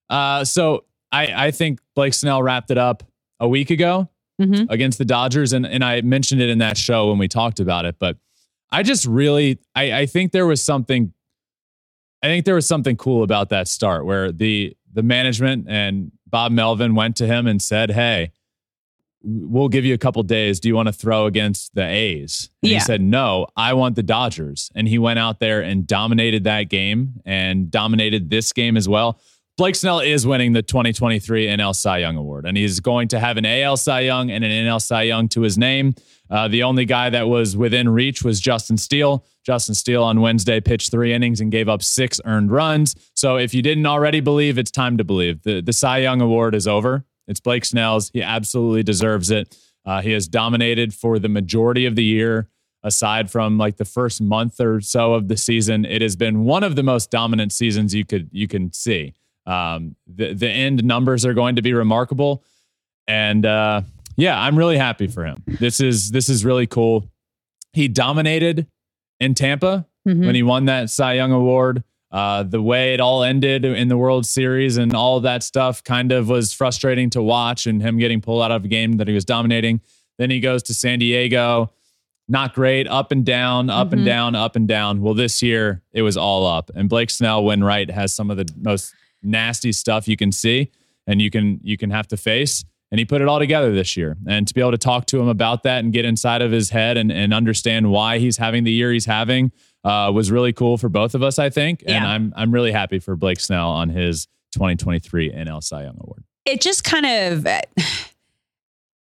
[0.09, 3.03] Uh, so I, I think Blake Snell wrapped it up
[3.39, 4.09] a week ago
[4.41, 4.69] mm-hmm.
[4.69, 5.53] against the Dodgers.
[5.53, 7.97] And, and I mentioned it in that show when we talked about it.
[7.99, 8.17] But
[8.71, 11.13] I just really, I, I think there was something
[12.23, 16.51] I think there was something cool about that start where the the management and Bob
[16.51, 18.31] Melvin went to him and said, "Hey,
[19.23, 20.59] we'll give you a couple days.
[20.59, 22.77] Do you want to throw against the A's?" And yeah.
[22.77, 26.63] he said, "No, I want the Dodgers." And he went out there and dominated that
[26.63, 29.19] game and dominated this game as well.
[29.57, 33.37] Blake Snell is winning the 2023 NL Cy Young Award, and he's going to have
[33.37, 35.95] an AL Cy Young and an NL Cy Young to his name.
[36.29, 39.25] Uh, the only guy that was within reach was Justin Steele.
[39.43, 42.95] Justin Steele on Wednesday pitched three innings and gave up six earned runs.
[43.15, 45.41] So if you didn't already believe, it's time to believe.
[45.41, 47.05] The, the Cy Young Award is over.
[47.27, 48.09] It's Blake Snell's.
[48.11, 49.57] He absolutely deserves it.
[49.85, 52.49] Uh, he has dominated for the majority of the year
[52.83, 56.63] aside from like the first month or so of the season it has been one
[56.63, 59.13] of the most dominant seasons you could you can see
[59.47, 62.43] um, the the end numbers are going to be remarkable,
[63.07, 63.81] and uh,
[64.17, 65.41] yeah, I'm really happy for him.
[65.47, 67.09] This is this is really cool.
[67.71, 68.67] He dominated
[69.19, 70.25] in Tampa mm-hmm.
[70.25, 71.83] when he won that Cy Young award.
[72.11, 76.11] Uh, the way it all ended in the World Series and all that stuff kind
[76.11, 79.13] of was frustrating to watch, and him getting pulled out of a game that he
[79.13, 79.81] was dominating.
[80.17, 81.71] Then he goes to San Diego,
[82.27, 83.97] not great, up and down, up mm-hmm.
[83.97, 85.01] and down, up and down.
[85.01, 88.37] Well, this year it was all up, and Blake Snell, when right, has some of
[88.37, 90.71] the most nasty stuff you can see
[91.05, 93.97] and you can you can have to face and he put it all together this
[93.97, 96.51] year and to be able to talk to him about that and get inside of
[96.51, 99.51] his head and, and understand why he's having the year he's having
[99.83, 101.83] uh, was really cool for both of us i think.
[101.85, 101.97] Yeah.
[101.97, 106.23] and i'm i'm really happy for blake snell on his 2023 nl cy young award.
[106.45, 107.45] It just kind of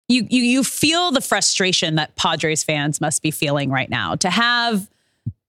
[0.07, 4.15] you you you feel the frustration that padres fans must be feeling right now.
[4.15, 4.89] To have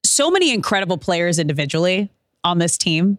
[0.05, 2.11] so many incredible players individually
[2.43, 3.19] on this team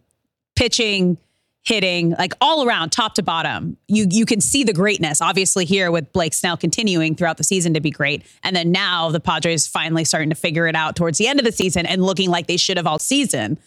[0.56, 1.18] pitching
[1.65, 3.78] hitting, like all around, top to bottom.
[3.88, 5.21] You you can see the greatness.
[5.21, 9.10] Obviously, here with Blake Snell continuing throughout the season to be great, and then now
[9.10, 12.04] the Padres finally starting to figure it out towards the end of the season and
[12.04, 13.58] looking like they should have all season.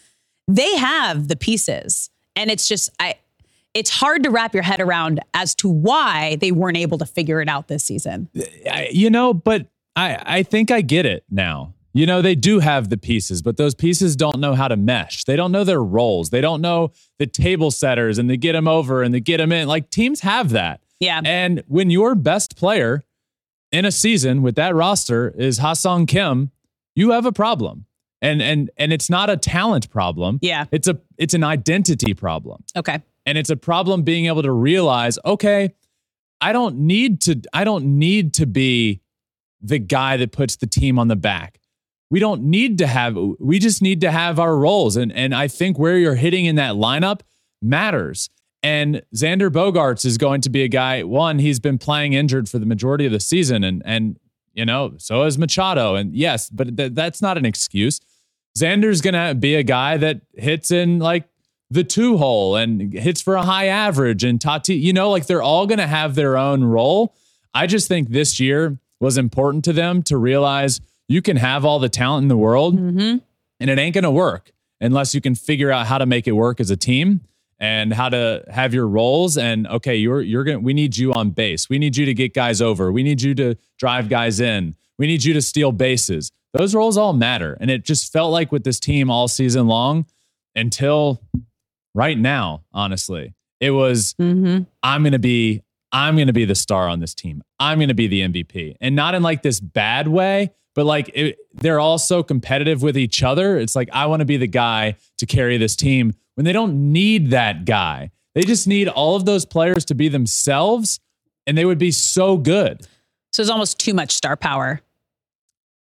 [0.47, 3.15] They have the pieces, and it's just I.
[3.75, 7.39] It's hard to wrap your head around as to why they weren't able to figure
[7.39, 8.27] it out this season.
[8.91, 11.75] You know, but I I think I get it now.
[11.93, 15.23] You know, they do have the pieces, but those pieces don't know how to mesh.
[15.23, 16.29] They don't know their roles.
[16.29, 19.51] They don't know the table setters and they get them over and they get them
[19.51, 19.67] in.
[19.67, 20.81] Like teams have that.
[20.99, 21.21] Yeah.
[21.25, 23.03] And when your best player
[23.71, 26.51] in a season with that roster is Ha-Seong Kim,
[26.95, 27.85] you have a problem.
[28.21, 30.39] And and and it's not a talent problem.
[30.41, 30.65] Yeah.
[30.71, 32.63] It's a it's an identity problem.
[32.75, 33.01] Okay.
[33.25, 35.73] And it's a problem being able to realize, okay,
[36.41, 39.01] I don't need to I don't need to be
[39.61, 41.59] the guy that puts the team on the back
[42.09, 45.47] we don't need to have we just need to have our roles and and I
[45.47, 47.21] think where you're hitting in that lineup
[47.61, 48.29] matters.
[48.61, 51.03] And Xander Bogaerts is going to be a guy.
[51.03, 54.19] One, he's been playing injured for the majority of the season, and and
[54.53, 55.95] you know so is Machado.
[55.95, 58.01] And yes, but th- that's not an excuse.
[58.57, 61.29] Xander's gonna be a guy that hits in like
[61.69, 64.25] the two hole and hits for a high average.
[64.25, 67.15] And Tati, you know, like they're all gonna have their own role.
[67.53, 71.79] I just think this year was important to them to realize you can have all
[71.79, 73.17] the talent in the world mm-hmm.
[73.59, 76.31] and it ain't going to work unless you can figure out how to make it
[76.31, 77.21] work as a team
[77.59, 81.11] and how to have your roles and okay you're you're going to we need you
[81.11, 81.69] on base.
[81.69, 82.91] We need you to get guys over.
[82.91, 84.75] We need you to drive guys in.
[84.97, 86.31] We need you to steal bases.
[86.53, 87.57] Those roles all matter.
[87.59, 90.05] And it just felt like with this team all season long
[90.55, 91.21] until
[91.93, 94.63] right now honestly it was mm-hmm.
[94.83, 97.41] i'm going to be i'm going to be the star on this team.
[97.59, 101.11] I'm going to be the mvp and not in like this bad way but like
[101.13, 103.57] it, they're all so competitive with each other.
[103.57, 106.93] It's like I want to be the guy to carry this team when they don't
[106.93, 108.11] need that guy.
[108.33, 111.01] They just need all of those players to be themselves
[111.45, 112.87] and they would be so good.
[113.33, 114.79] So it's almost too much star power.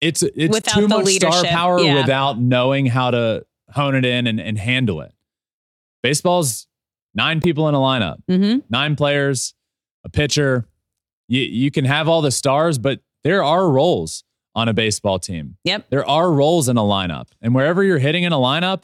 [0.01, 1.33] It's it's without too much leadership.
[1.33, 1.95] star power yeah.
[1.95, 5.13] without knowing how to hone it in and, and handle it.
[6.03, 6.67] Baseball's
[7.15, 8.59] nine people in a lineup, mm-hmm.
[8.69, 9.55] nine players,
[10.05, 10.67] a pitcher.
[11.29, 15.57] You, you can have all the stars, but there are roles on a baseball team.
[15.65, 15.87] Yep.
[15.91, 17.29] There are roles in a lineup.
[17.41, 18.83] And wherever you're hitting in a lineup,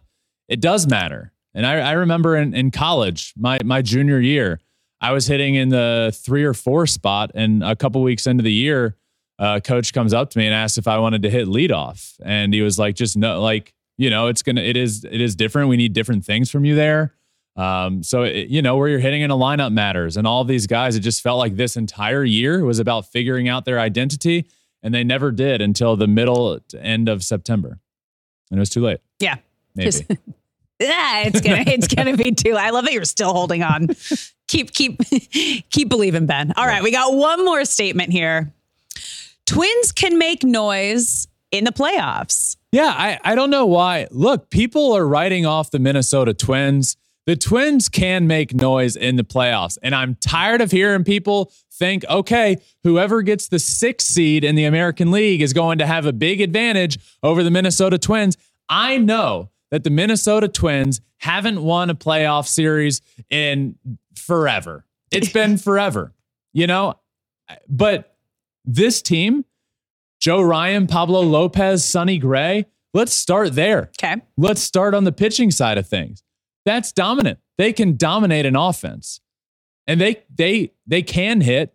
[0.48, 1.32] it does matter.
[1.54, 4.60] And I, I remember in, in college, my, my junior year,
[5.00, 7.30] I was hitting in the three or four spot.
[7.34, 8.96] And a couple weeks into the year,
[9.38, 12.18] uh, coach comes up to me and asks if I wanted to hit leadoff.
[12.24, 15.36] And he was like, just no, like, you know, it's gonna, it is, it is
[15.36, 15.68] different.
[15.68, 17.14] We need different things from you there.
[17.56, 20.68] Um, so it, you know where you're hitting in a lineup matters, and all these
[20.68, 20.94] guys.
[20.94, 24.46] It just felt like this entire year was about figuring out their identity,
[24.82, 27.78] and they never did until the middle to end of September,
[28.50, 29.00] and it was too late.
[29.20, 29.36] Yeah,
[29.74, 29.90] maybe.
[29.90, 30.04] Just-
[30.80, 32.54] yeah, it's gonna it's gonna be too.
[32.56, 33.88] I love that you're still holding on.
[34.46, 35.00] keep keep
[35.70, 36.52] keep believing, Ben.
[36.56, 38.52] All right, we got one more statement here.
[39.46, 42.56] Twins can make noise in the playoffs.
[42.70, 44.06] Yeah, I, I don't know why.
[44.10, 46.96] Look, people are writing off the Minnesota Twins.
[47.24, 49.78] The Twins can make noise in the playoffs.
[49.82, 54.64] And I'm tired of hearing people think, okay, whoever gets the sixth seed in the
[54.64, 58.36] American League is going to have a big advantage over the Minnesota Twins.
[58.68, 63.76] I know that the Minnesota Twins haven't won a playoff series in
[64.14, 64.84] forever.
[65.10, 66.12] It's been forever,
[66.52, 66.94] you know?
[67.68, 68.16] But
[68.64, 69.44] this team,
[70.20, 73.90] Joe Ryan, Pablo Lopez, Sonny Gray, let's start there.
[74.02, 74.20] Okay.
[74.36, 76.22] Let's start on the pitching side of things.
[76.64, 77.38] That's dominant.
[77.56, 79.20] They can dominate an offense.
[79.88, 81.74] And they they they can hit.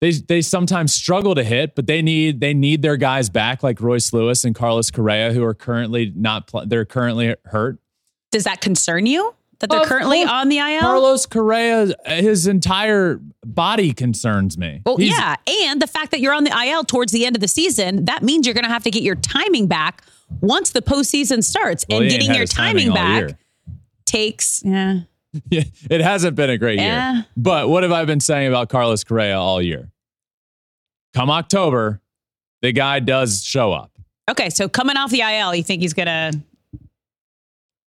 [0.00, 3.80] They they sometimes struggle to hit, but they need they need their guys back like
[3.80, 7.78] Royce Lewis and Carlos Correa who are currently not pl- they're currently hurt.
[8.32, 10.30] Does that concern you that they're Of currently course.
[10.32, 10.80] on the IL?
[10.80, 14.80] Carlos Correa his entire body concerns me.
[14.84, 15.36] Well, He's- yeah,
[15.68, 18.22] and the fact that you're on the IL towards the end of the season, that
[18.22, 20.02] means you're going to have to get your timing back
[20.40, 23.38] once the postseason starts, well, and getting your his timing back year.
[24.06, 24.62] takes.
[24.64, 25.00] Yeah,
[25.50, 27.14] Yeah, it hasn't been a great Yeah.
[27.14, 27.26] year.
[27.36, 29.90] But what have I been saying about Carlos Correa all year?
[31.14, 32.00] Come October,
[32.62, 33.92] the guy does show up.
[34.30, 34.50] okay.
[34.50, 36.32] So coming off the IL, you think he's gonna?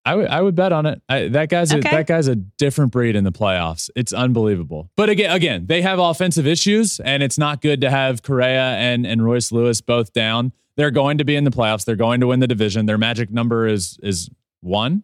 [0.06, 1.02] I would I would bet on it.
[1.10, 3.90] I, that guy's a, that guy's a different breed in the playoffs.
[3.94, 4.90] It's unbelievable.
[4.96, 9.06] But again, again, they have offensive issues, and it's not good to have Correa and
[9.06, 10.54] and Royce Lewis both down.
[10.78, 11.84] They're going to be in the playoffs.
[11.84, 12.86] They're going to win the division.
[12.86, 14.30] Their magic number is is
[14.62, 15.04] one,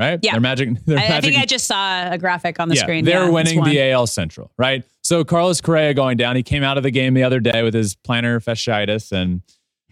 [0.00, 0.18] right?
[0.22, 0.32] Yeah.
[0.32, 0.70] Their magic.
[0.86, 3.04] Their I, I magic think I just saw a graphic on the yeah, screen.
[3.04, 4.82] They're Yeah, winning the AL Central, right?
[5.02, 6.36] So Carlos Correa going down.
[6.36, 9.42] He came out of the game the other day with his plantar fasciitis, and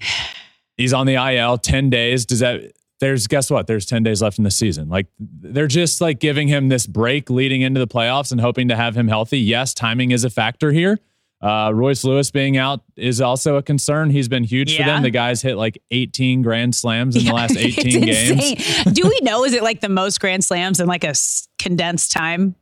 [0.76, 2.26] he's on the IL ten days.
[2.26, 2.72] Does that?
[3.00, 3.68] There's guess what?
[3.68, 4.88] There's ten days left in the season.
[4.88, 8.76] Like they're just like giving him this break leading into the playoffs and hoping to
[8.76, 9.38] have him healthy.
[9.38, 10.98] Yes, timing is a factor here.
[11.40, 14.10] Uh, Royce Lewis being out is also a concern.
[14.10, 15.02] He's been huge for them.
[15.02, 18.92] The guy's hit like 18 grand slams in the last 18 it's games.
[18.94, 19.44] Do we know?
[19.44, 21.14] Is it like the most grand slams in like a
[21.58, 22.56] condensed time?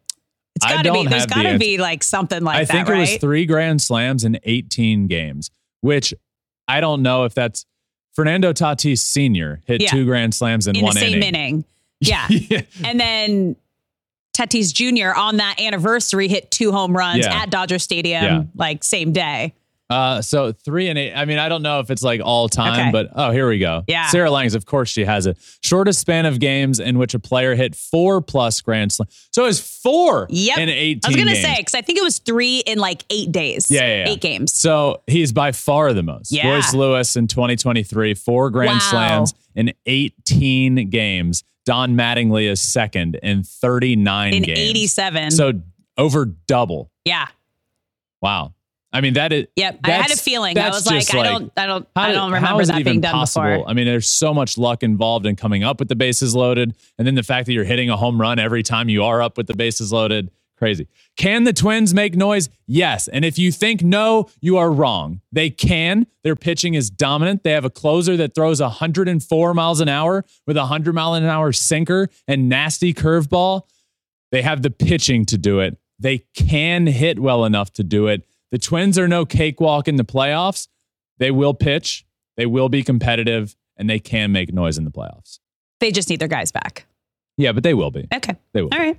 [0.57, 0.95] It's got to be.
[0.99, 1.59] don't There's have the got to answer.
[1.59, 2.97] be like something like I that, I think right?
[2.99, 6.13] it was three grand slams in 18 games, which
[6.69, 7.65] I don't know if that's
[8.15, 9.61] Fernando Tatis Sr.
[9.67, 9.91] hit Yeah.
[9.91, 11.35] two grand slams in, in one the same inning.
[11.35, 11.65] inning.
[12.01, 12.27] Yeah.
[12.29, 12.61] yeah.
[12.85, 13.57] And then
[14.37, 15.17] Tatis Jr.
[15.19, 17.43] on that anniversary hit two home runs Yeah.
[17.43, 18.43] at Dodger Stadium, Yeah.
[18.55, 19.55] like same day.
[19.89, 21.15] Uh, so three and eight.
[21.15, 22.91] I mean, I don't know if it's like all time, Okay.
[22.91, 23.85] but oh, here we go.
[23.87, 24.09] Yeah.
[24.09, 25.39] Sarah Langs, of course, she has it.
[25.63, 29.07] Shortest span of games in which a player hit four plus grand slam.
[29.31, 30.59] So it's four Yep.
[30.59, 31.41] in 18 I was gonna games.
[31.47, 33.71] say because I think it was three in like eight days.
[33.71, 34.09] Yeah, yeah, yeah.
[34.11, 34.53] eight games.
[34.53, 36.33] So he's by far the most.
[36.33, 36.49] Yeah.
[36.53, 38.91] Royce Lewis in 2023, four grand Wow.
[38.91, 41.45] slams in 18 games.
[41.67, 44.59] Don Mattingly is second in 39 in games.
[44.59, 45.31] 87.
[45.33, 45.53] So
[45.99, 46.91] over double.
[47.05, 47.27] yeah,
[48.23, 48.55] Wow.
[48.93, 49.47] I mean, that is.
[49.57, 49.79] yep.
[49.85, 50.57] I had a feeling.
[50.57, 53.13] I was like, just I don't, I don't, how I don't remember that being done
[53.13, 53.45] possible?
[53.45, 53.69] before.
[53.69, 57.07] I mean, there's so much luck involved in coming up with the bases loaded, and
[57.07, 59.49] then the fact that you're hitting a home run every time you are up with
[59.49, 60.89] the bases loaded, crazy.
[61.17, 62.49] Can the Twins make noise?
[62.67, 63.09] Yes.
[63.09, 65.21] And if you think no, you are wrong.
[65.33, 66.07] They can.
[66.25, 67.43] Their pitching is dominant.
[67.45, 71.25] They have a closer that throws 104 miles an hour with a 100 mile an
[71.25, 73.63] hour sinker and nasty curveball.
[74.33, 75.79] They have the pitching to do it.
[75.99, 78.27] They can hit well enough to do it.
[78.51, 80.69] The Twins are no cakewalk in the playoffs.
[81.19, 82.05] They will pitch,
[82.37, 85.39] they will be competitive, and they can make noise in the playoffs.
[85.81, 86.87] they just need their guys back.
[87.39, 88.07] Yeah, but they will be.
[88.15, 88.35] Okay.
[88.53, 88.71] They will.
[88.73, 88.99] All right.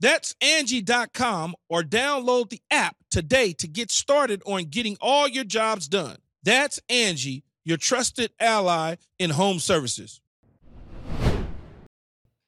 [0.00, 5.88] That's Angie.com or download the app today to get started on getting all your jobs
[5.88, 6.16] done.
[6.42, 10.20] That's Angie, your trusted ally in home services.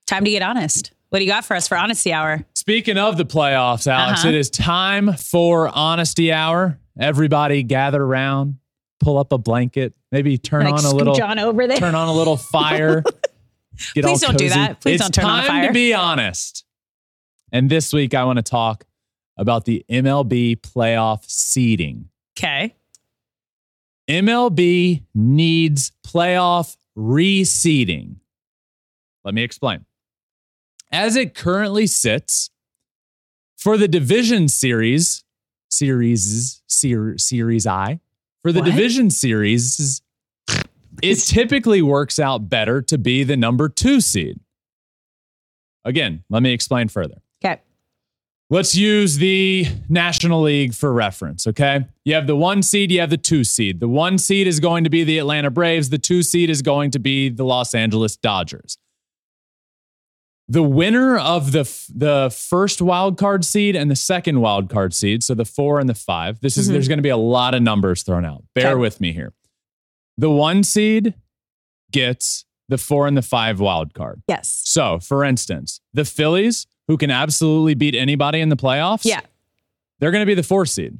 [0.07, 0.93] Time to get honest.
[1.11, 2.45] What do you got for us for Honesty Hour?
[2.55, 4.29] Speaking of the playoffs, Alex, Uh-huh.
[4.29, 6.79] it is time for Honesty Hour.
[7.01, 8.57] Everybody gather around,
[9.01, 11.79] pull up a blanket, maybe turn Like on a little on over there.
[11.79, 13.03] turn on a little fire.
[13.95, 14.81] Please don't do that.
[14.81, 15.49] Please it's don't turn on a fire.
[15.63, 16.65] time to be honest.
[17.53, 18.85] And this week, I want to talk
[19.37, 22.09] about the MLB playoff seeding.
[22.39, 22.75] Okay.
[24.09, 28.17] MLB needs playoff reseeding.
[29.25, 29.85] Let me explain.
[30.91, 32.51] As it currently sits,
[33.59, 35.25] for the division series,
[35.71, 38.01] series, ser- series I,
[38.43, 38.67] for the What?
[38.71, 40.01] division series,
[41.03, 44.41] it typically works out better to be the number two seed.
[45.85, 47.21] Again, let me explain further.
[48.51, 51.85] Let's use the National League for reference, okay?
[52.07, 53.79] You have the one seed, you have the two seed.
[53.79, 56.91] The one seed is going to be the Atlanta Braves, the two seed is going
[56.93, 58.79] to be the Los Angeles Dodgers.
[60.51, 64.95] The winner of the f- the first wild card seed and the second wild card
[64.95, 66.41] seed, so the 4 and the 5.
[66.41, 66.73] This is Mhm.
[66.73, 68.45] there's going to be a lot of numbers thrown out.
[68.55, 68.81] Bear Okay.
[68.81, 69.35] with me here.
[70.17, 71.13] The one seed
[71.93, 74.23] gets the 4 and the 5 wild card.
[74.27, 74.63] Yes.
[74.65, 79.21] So, for instance, the Phillies, who can absolutely beat anybody in the playoffs, Yeah.
[80.01, 80.99] they're going to be the four seed.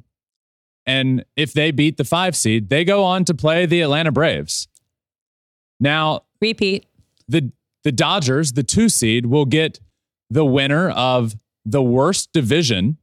[0.85, 4.67] And if they beat the five seed, they go on to play the Atlanta Braves.
[5.79, 6.85] Now, Repeat.
[7.27, 7.51] the
[7.83, 9.79] the Dodgers, the two seed, will get
[10.29, 11.35] the winner of
[11.65, 12.97] the worst division,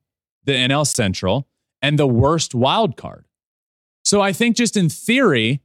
[0.45, 1.49] the NL Central,
[1.81, 3.27] and the worst wild card.
[4.05, 5.61] So I think just in theory,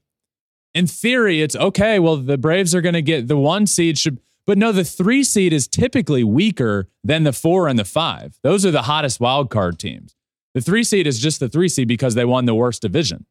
[0.74, 1.99] in theory, it's okay.
[1.99, 5.24] Well, the Braves are going to get the one seed should, but no, the three
[5.24, 8.39] seed is typically weaker than the four and the five.
[8.44, 10.16] Those are the hottest wild card teams.
[10.54, 13.26] The three seed is just the three seed because they won the worst division.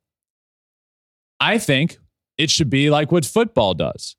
[1.39, 1.99] I think
[2.39, 4.17] it should be like what football does.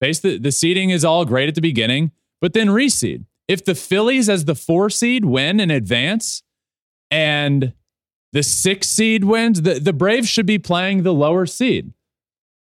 [0.00, 3.24] Base the, the seeding is all great at the beginning, but then reseed.
[3.46, 6.42] If the Phillies as the four seed win and advance,
[7.10, 7.74] and
[8.32, 11.92] the six seed wins, the, the Braves should be playing the lower seed.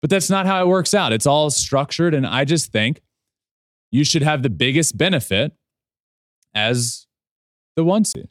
[0.02, 1.14] But that's not how it works out.
[1.14, 2.14] It's all structured.
[2.14, 3.02] And I just think
[3.92, 5.54] you should have the biggest benefit
[6.54, 7.08] as
[7.76, 8.28] the one seed.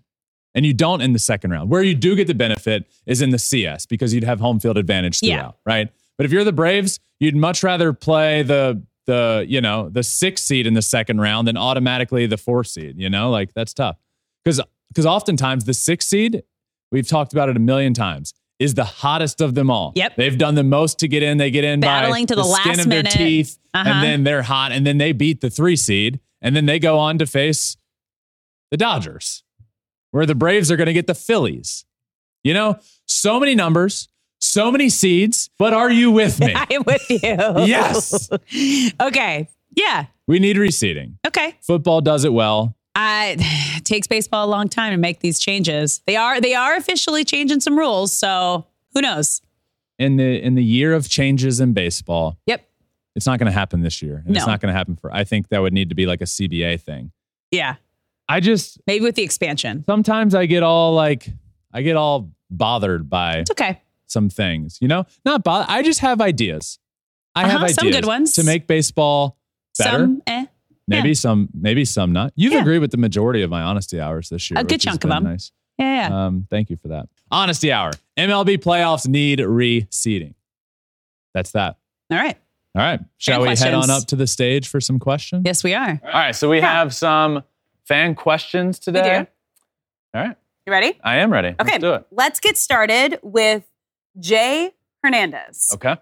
[0.54, 1.70] And you don't in the second round.
[1.70, 4.76] Where you do get the benefit is in the CS because you'd have home field
[4.76, 5.36] advantage Yeah.
[5.36, 5.92] throughout, right?
[6.18, 10.44] But if you're the Braves, you'd much rather play the the you know the sixth
[10.44, 12.96] seed in the second round than automatically the fourth seed.
[12.98, 13.96] You know, like that's tough
[14.44, 16.42] because because oftentimes the sixth seed
[16.92, 19.92] we've talked about it a million times is the hottest of them all.
[19.96, 20.14] Yep.
[20.16, 21.38] they've done the most to get in.
[21.38, 23.12] They get in Battling by to the skin last of their minute.
[23.12, 23.88] teeth, Uh-huh.
[23.90, 26.98] and then they're hot, and then they beat the three seed, and then they go
[26.98, 27.76] on to face
[28.70, 29.42] the Dodgers,
[30.12, 31.84] where the Braves are going to get the Phillies.
[32.44, 34.08] You know, so many numbers,
[34.40, 36.52] so many seeds, but are you with me?
[36.56, 37.18] I'm with you.
[37.66, 38.30] Yes.
[39.00, 39.48] okay.
[39.76, 40.06] Yeah.
[40.26, 41.14] we need reseeding.
[41.26, 41.54] Okay.
[41.62, 42.76] Football does it well.
[42.94, 46.02] I it takes baseball a long time to make these changes.
[46.06, 49.40] They are they are officially changing some rules, so who knows?
[49.98, 52.66] In the in the year of changes in baseball, Yep.
[53.14, 55.12] it's not going to happen this year, and it's not going to happen for.
[55.14, 57.12] I think that would need to be like a CBA thing.
[57.50, 57.76] Yeah.
[58.28, 59.84] I just Maybe with the expansion.
[59.88, 61.28] sometimes I get all like
[61.72, 63.80] I get all bothered by It's okay.
[64.06, 65.04] some things, you know?
[65.24, 65.66] Not bother.
[65.68, 66.78] I just have ideas.
[67.34, 68.32] I have Uh-huh, ideas some good ones.
[68.34, 69.36] to make baseball
[69.78, 69.90] better.
[69.98, 70.46] Some eh.
[70.88, 71.14] Maybe yeah.
[71.14, 72.32] some, maybe some not.
[72.36, 72.60] You've Yeah.
[72.60, 74.60] agreed with the majority of my honesty hours this year.
[74.60, 75.24] A good chunk of them.
[75.24, 75.52] Nice.
[75.78, 76.26] Yeah, yeah.
[76.26, 77.08] Um, thank you for that.
[77.30, 77.92] Honesty hour.
[78.18, 80.34] MLB playoffs need reseeding.
[81.32, 81.76] That's that.
[82.10, 82.36] All right.
[82.76, 83.00] All right.
[83.18, 85.42] Shall Fan we head on up to the stage for some questions?
[85.44, 86.00] Yes, we are.
[86.04, 86.34] All right.
[86.34, 87.42] So we have some
[87.84, 89.20] fan questions today.
[89.20, 90.18] do.
[90.18, 90.36] All right.
[90.66, 90.98] You ready?
[91.02, 91.48] I am ready.
[91.60, 91.72] Okay.
[91.72, 92.06] Let's do it.
[92.10, 93.64] Let's get started with
[94.18, 94.72] Jay
[95.02, 95.70] Hernandez.
[95.74, 95.96] Okay.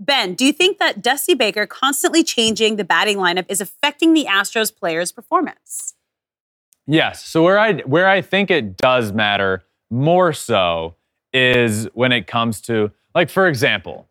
[0.00, 4.26] Ben, do you think that Dusty Baker constantly changing the batting lineup is affecting the
[4.28, 5.94] Astros players' performance?
[6.86, 7.24] Yes.
[7.24, 10.96] So where I where I think it does matter more so
[11.32, 14.08] is when it comes to like for example,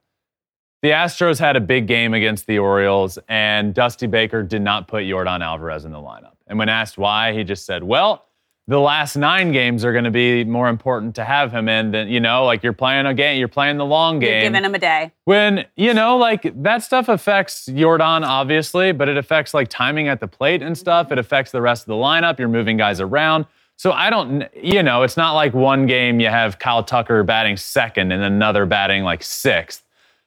[0.82, 5.04] the Astros had a big game against the Orioles and Dusty Baker did not put
[5.04, 6.34] Yordan Alvarez in the lineup.
[6.48, 8.26] And when asked why, he just said, "Well,
[8.68, 12.08] the last nine games are going to be more important to have him in than
[12.08, 14.44] you know like you're playing a game you're playing the long You're game.
[14.54, 15.12] giving him a day.
[15.26, 20.20] when you know like that stuff affects yordan obviously but it affects like timing at
[20.22, 21.12] the plate and stuff.
[21.12, 22.40] It affects the rest of the lineup.
[22.40, 23.46] You're moving guys around.
[23.76, 27.58] So i don't you know it's not like one game you have kyle tucker batting
[27.58, 29.84] second and another batting like sixth.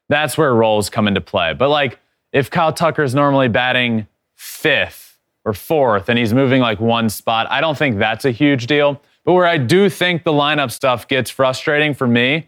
[0.09, 1.55] That's where roles come into play.
[1.55, 2.01] But like
[2.32, 5.05] if kyle tucker's normally batting fifth
[5.47, 9.01] or fourth and he's moving like one spot i don't think that's a huge deal
[9.24, 12.47] but where i do think the lineup stuff gets frustrating for me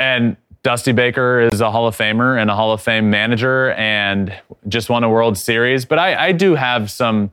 [0.00, 4.34] and Dusty Baker is a Hall of Famer and a Hall of Fame manager and
[4.66, 5.84] just won a World Series.
[5.84, 7.30] But I, I do have some,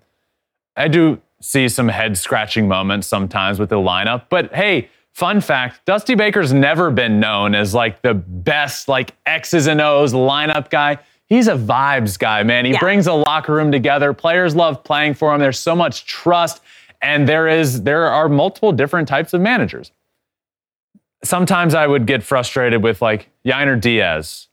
[0.78, 4.26] I do see some head scratching moments sometimes with the lineup.
[4.30, 9.68] But hey, fun fact Dusty Baker's never been known as like the best, like X's
[9.68, 11.00] and O's lineup guy.
[11.28, 12.66] He's a vibes guy, man.
[12.66, 12.80] He Yeah.
[12.80, 14.14] brings a locker room together.
[14.14, 15.40] Players love playing for him.
[15.40, 16.62] There's so much trust.
[17.02, 19.92] And there is there are multiple different types of managers
[21.24, 24.48] sometimes I would get frustrated with like Yainer Diaz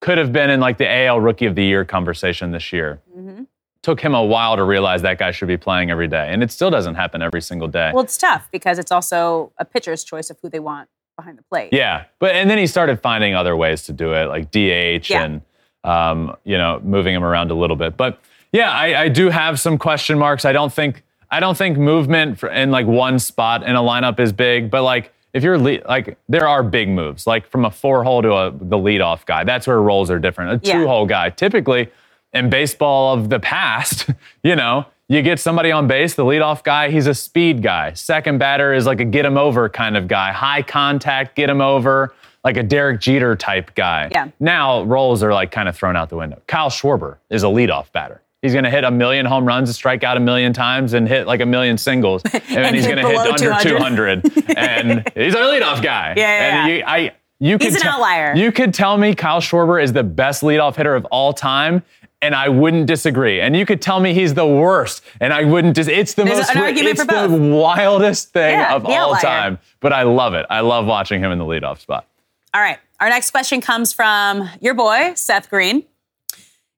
[0.00, 3.00] could have been in like the AL Rookie of the Year conversation this year.
[3.16, 3.42] Mm-hmm.
[3.82, 6.52] Took him a while to realize that guy should be playing every day, and it
[6.52, 7.90] still doesn't happen every single day.
[7.92, 11.42] Well, it's tough because it's also a pitcher's choice of who they want behind the
[11.42, 11.70] plate.
[11.72, 15.24] yeah, but and then he started finding other ways to do it, like DH Yeah.
[15.24, 15.42] and
[15.84, 17.96] um, you know moving him around a little bit.
[17.96, 18.18] But
[18.52, 20.44] yeah, I, I do have some question marks.
[20.44, 24.20] I don't think I don't think movement for, in like one spot in a lineup
[24.20, 27.70] is big, but like if you're le- like there are big moves, like from a
[27.70, 29.44] four hole to a the leadoff guy.
[29.44, 30.52] That's where roles are different.
[30.52, 31.88] A two hole guy, typically
[32.32, 34.10] in baseball of the past,
[34.42, 37.92] you know, you get somebody on base, the leadoff guy, he's a speed guy.
[37.92, 41.60] Second batter is like a get him over kind of guy, high contact, get him
[41.60, 42.14] over,
[42.44, 44.08] like a Derek Jeter type guy.
[44.10, 44.28] Yeah.
[44.40, 46.40] Now roles are like kind of thrown out the window.
[46.46, 48.20] Kyle Schwarber is a leadoff batter.
[48.42, 51.06] He's going to hit a million home runs, and strike out a million times, and
[51.06, 54.22] hit like a million singles, and And he's going to hit under 200.
[54.24, 56.14] 200, and he's a leadoff guy.
[56.16, 56.76] Yeah, yeah, and yeah.
[56.78, 58.34] You, I, you He's could an outlier.
[58.34, 61.84] You could tell me Kyle Schwarber is the best leadoff hitter of all time,
[62.20, 63.40] and I wouldn't disagree.
[63.40, 65.76] And you could tell me he's the worst, and I wouldn't.
[65.76, 66.50] Dis- it's the There's most.
[66.50, 67.40] an argument it's for the both.
[67.40, 69.20] wildest thing Yeah, of the all outlier.
[69.22, 69.58] time.
[69.78, 70.46] But I love it.
[70.50, 72.06] I love watching him in the leadoff spot.
[72.54, 72.78] All right.
[73.00, 75.84] Our next question comes from your boy, Seth Green.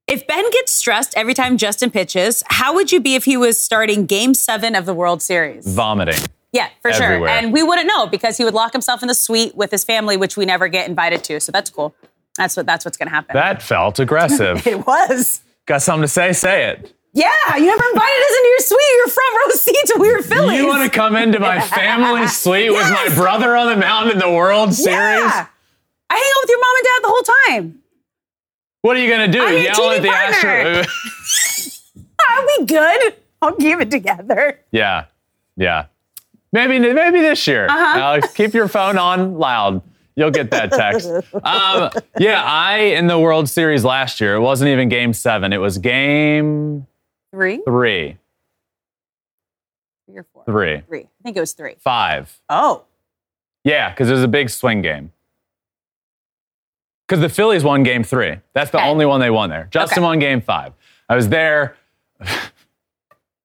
[0.06, 3.58] If Ben gets stressed every time Justin pitches, how would you be if he was
[3.58, 5.66] starting game seven of the World Series?
[5.66, 6.20] Vomiting.
[6.52, 7.18] Yeah, for Everywhere.
[7.18, 7.28] sure.
[7.28, 10.16] And we wouldn't know because he would lock himself in the suite with his family,
[10.16, 11.40] which we never get invited to.
[11.40, 11.94] So that's cool.
[12.36, 13.34] That's what that's what's gonna happen.
[13.34, 14.66] That felt aggressive.
[14.66, 15.42] it was.
[15.66, 16.32] Got something to say?
[16.32, 16.94] Say it.
[17.12, 20.22] Yeah, you never invited us into your suite, your front row seats when we were
[20.22, 20.58] Phillies.
[20.58, 24.18] You want to come into my family suite with my brother on the mound in
[24.18, 24.90] the World Series?
[25.20, 25.46] Yeah.
[26.14, 27.22] I hang out with your mom and dad the whole
[27.72, 27.78] time.
[28.82, 29.42] What are you gonna do?
[29.42, 30.80] I'm Yell TV at the partner.
[30.80, 32.04] Astro?
[32.28, 33.14] I'll be good.
[33.42, 34.60] I'll keep it together.
[34.70, 35.06] yeah,
[35.56, 35.86] yeah.
[36.52, 37.66] Maybe maybe this year.
[37.66, 37.98] Uh-huh.
[37.98, 39.82] Alex, keep your phone on loud.
[40.14, 41.08] You'll get that text.
[41.42, 44.36] um, yeah, I in the World Series last year.
[44.36, 45.52] It wasn't even Game Seven.
[45.52, 46.86] It was Game
[47.32, 47.60] Three?
[47.66, 48.18] Three,
[50.06, 50.44] Three or four?
[50.44, 51.00] three, Three.
[51.00, 51.74] I think it was three.
[51.80, 52.38] five.
[52.48, 52.84] Oh.
[53.64, 55.10] Yeah, because it was a big swing game.
[57.06, 58.36] Because the Phillies won game three.
[58.54, 58.88] That's the Okay.
[58.88, 59.68] only one they won there.
[59.70, 60.06] Justin Okay.
[60.06, 60.72] won game five.
[61.08, 61.76] I was there.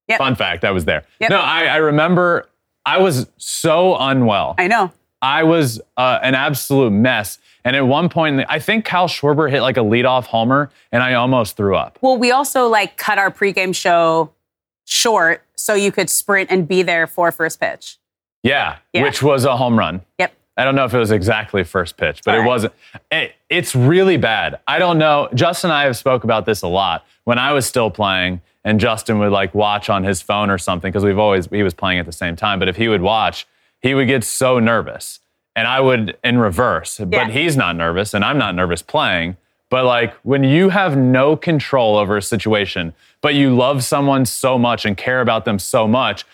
[0.07, 0.17] Yep.
[0.17, 1.03] Fun fact, I was there.
[1.19, 1.29] Yep.
[1.29, 2.47] No, I, I remember
[2.85, 4.55] I was so unwell.
[4.57, 4.91] I know.
[5.21, 7.37] I was uh, an absolute mess.
[7.65, 11.13] And at one point, I think Kyle Schwarber hit like a leadoff homer, and I
[11.15, 11.99] almost threw up.
[12.01, 14.31] Well, we also like cut our pregame show
[14.85, 17.97] short so you could sprint and be there for first pitch.
[18.41, 19.03] Yeah, Yeah.
[19.03, 20.01] which was a home run.
[20.17, 20.33] Yep.
[20.59, 22.47] I don't know if it was exactly first pitch, but All it right.
[22.47, 22.73] wasn't.
[23.09, 24.59] It, it's really bad.
[24.67, 25.29] I don't know.
[25.33, 27.05] Justin and I have spoke about this a lot.
[27.23, 30.91] When I was still playing, and Justin would like watch on his phone or something
[30.91, 32.59] because we've always he was playing at the same time.
[32.59, 33.47] But if he would watch,
[33.81, 35.21] he would get so nervous,
[35.55, 36.99] and I would in reverse.
[36.99, 37.05] Yeah.
[37.05, 39.37] But he's not nervous, and I'm not nervous playing.
[39.69, 44.57] But like when you have no control over a situation, but you love someone so
[44.57, 46.25] much and care about them so much,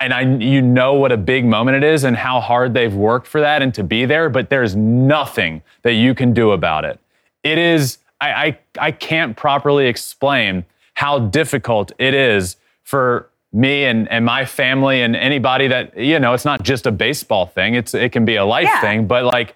[0.00, 3.26] and I you know what a big moment it is and how hard they've worked
[3.26, 6.98] for that and to be there, but there's nothing that you can do about it.
[7.42, 14.08] It is I I, I can't properly explain how difficult it is for me and,
[14.10, 17.94] and my family and anybody that you know it's not just a baseball thing it's
[17.94, 18.80] it can be a life Yeah.
[18.80, 19.54] thing but like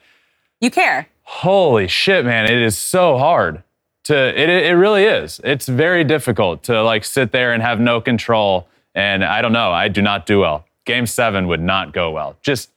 [0.60, 1.06] You care.
[1.22, 3.62] holy shit man it is so hard
[4.04, 8.00] to it, it really is it's very difficult to like sit there and have no
[8.00, 12.10] control and i don't know i do not do well game seven would not go
[12.10, 12.70] well just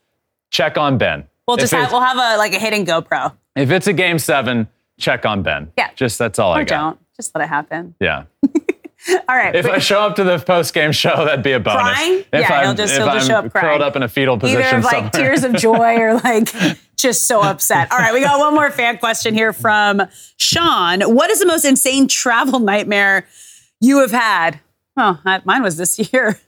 [0.52, 3.34] check on ben We'll just have, we'll have a like a hidden GoPro.
[3.56, 4.68] if it's a game seven
[5.00, 5.90] check on ben Yeah.
[5.96, 7.00] just that's all Or i got don't.
[7.18, 7.96] Just let it happen.
[8.00, 8.24] yeah
[9.28, 9.54] All right.
[9.54, 11.82] If I show up to the post game show, that'd be a bonus.
[11.82, 12.20] Crying?
[12.20, 13.68] If Yeah, I'm, he'll just- he'll just show up crying.
[13.68, 15.30] curled up in a fetal position either of like somewhere.
[15.30, 16.48] tears of joy or like
[16.98, 17.92] just so upset.
[17.92, 20.04] All right, we got one more fan question here from
[20.38, 21.02] Sean.
[21.02, 23.28] What is the most insane travel nightmare
[23.82, 24.62] you have had?
[24.98, 26.40] Oh, I- mine was this year.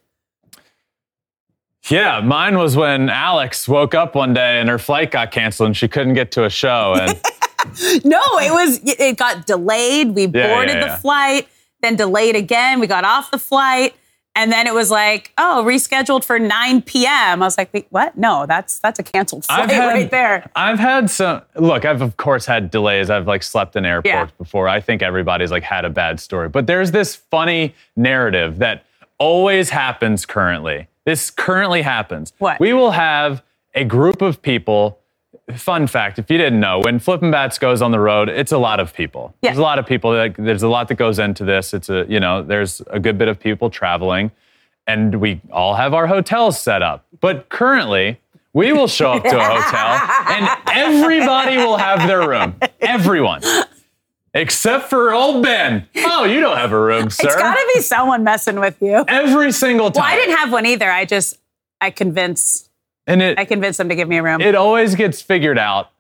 [1.90, 5.78] Yeah, mine was when Alex woke up one day and her flight got canceled and
[5.78, 6.96] she couldn't get to a show.
[7.00, 7.10] And
[8.04, 10.12] No, it was it got delayed.
[10.16, 11.48] We Yeah, boarded yeah, the flight,
[11.82, 12.80] then delayed again.
[12.80, 13.94] We got off the flight,
[14.36, 17.42] and then it was like, oh, rescheduled for 9 p.m.
[17.42, 18.18] I was like, wait, what?
[18.18, 20.50] No, that's that's a canceled flight right there.
[20.56, 21.42] I've had some.
[21.56, 23.10] Look, I've of course had delays.
[23.10, 24.28] I've like slept in airports Yeah.
[24.38, 24.68] before.
[24.68, 26.50] I think everybody's like had a bad story.
[26.50, 28.86] But there's this funny narrative that
[29.18, 30.88] always happens currently.
[31.06, 32.34] This currently happens.
[32.40, 32.60] What?
[32.60, 35.00] We will have a group of people.
[35.56, 38.58] Fun fact: If you didn't know, when Flippin' Bats goes on the road, it's a
[38.58, 39.36] lot of people.
[39.42, 39.52] Yeah.
[39.52, 40.12] There's a lot of people.
[40.12, 41.74] Like, there's a lot that goes into this.
[41.74, 44.32] It's a you know, there's a good bit of people traveling,
[44.88, 47.06] and we all have our hotels set up.
[47.20, 48.20] But currently,
[48.54, 52.56] we will show up to a hotel, and everybody will have their room.
[52.82, 53.42] Everyone.
[54.34, 55.88] Except for old Ben.
[55.98, 57.28] Oh, you don't have a room, sir.
[57.28, 59.06] It's got to be someone messing with you.
[59.08, 60.04] Every single time.
[60.04, 60.92] Well, I didn't have one either.
[60.92, 61.38] I just
[61.80, 62.70] I convinced
[63.08, 64.42] and it, I convinced them to give me a room.
[64.42, 65.92] it always gets figured out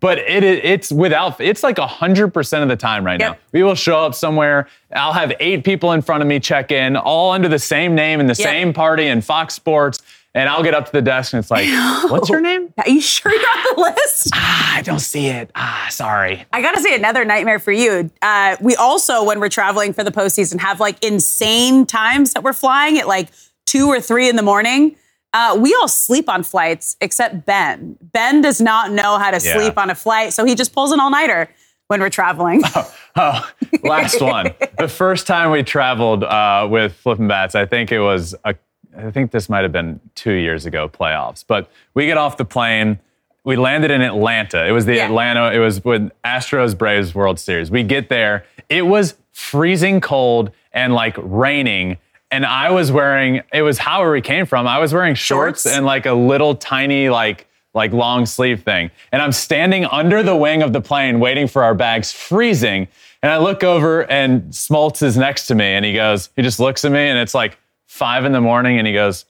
[0.00, 3.32] but it, it it's without it's like 100% of the time right Yep.
[3.32, 6.72] now we will show up somewhere i'll have eight people in front of me check
[6.72, 8.48] in all under the same name in the Yep.
[8.48, 9.98] same party in fox sports
[10.34, 11.66] and i'll get up to the desk and it's like
[12.10, 14.30] what's your name Are you sure you're on the list?
[14.34, 18.10] ah, i don't see it ah sorry I gotta say another nightmare for you.
[18.22, 22.52] Uh, we also, when we're traveling for the postseason, have like insane times that we're
[22.54, 23.28] flying at like
[23.66, 24.96] two or three in the morning.
[25.34, 27.96] Uh, we all sleep on flights except Ben.
[28.12, 29.54] Ben does not know how to Yeah.
[29.56, 31.48] sleep on a flight, so he just pulls an all nighter
[31.88, 32.62] when we're traveling.
[33.14, 33.46] Oh,
[33.82, 34.54] last one.
[34.78, 38.54] the first time we traveled uh, with Flippin' Bats, I think it was, a,
[38.96, 41.44] I think this might have been two years ago, playoffs.
[41.46, 42.98] But we get off the plane.
[43.44, 44.66] We landed in Atlanta.
[44.66, 45.04] It was the Yeah.
[45.08, 47.70] Atlanta, it was with Astros Braves World Series.
[47.70, 48.46] We get there.
[48.70, 51.98] It was freezing cold and like raining.
[52.32, 54.66] And I was wearing, it was however we came from.
[54.66, 55.76] I was wearing shorts, Shorts?
[55.76, 58.90] and like a little tiny, like, like long sleeve thing.
[59.12, 62.88] And I'm standing under the wing of the plane waiting for our bags, freezing.
[63.22, 66.58] And I look over and Smoltz is next to me and he goes, he just
[66.58, 69.26] looks at me and it's like five in the morning and he goes,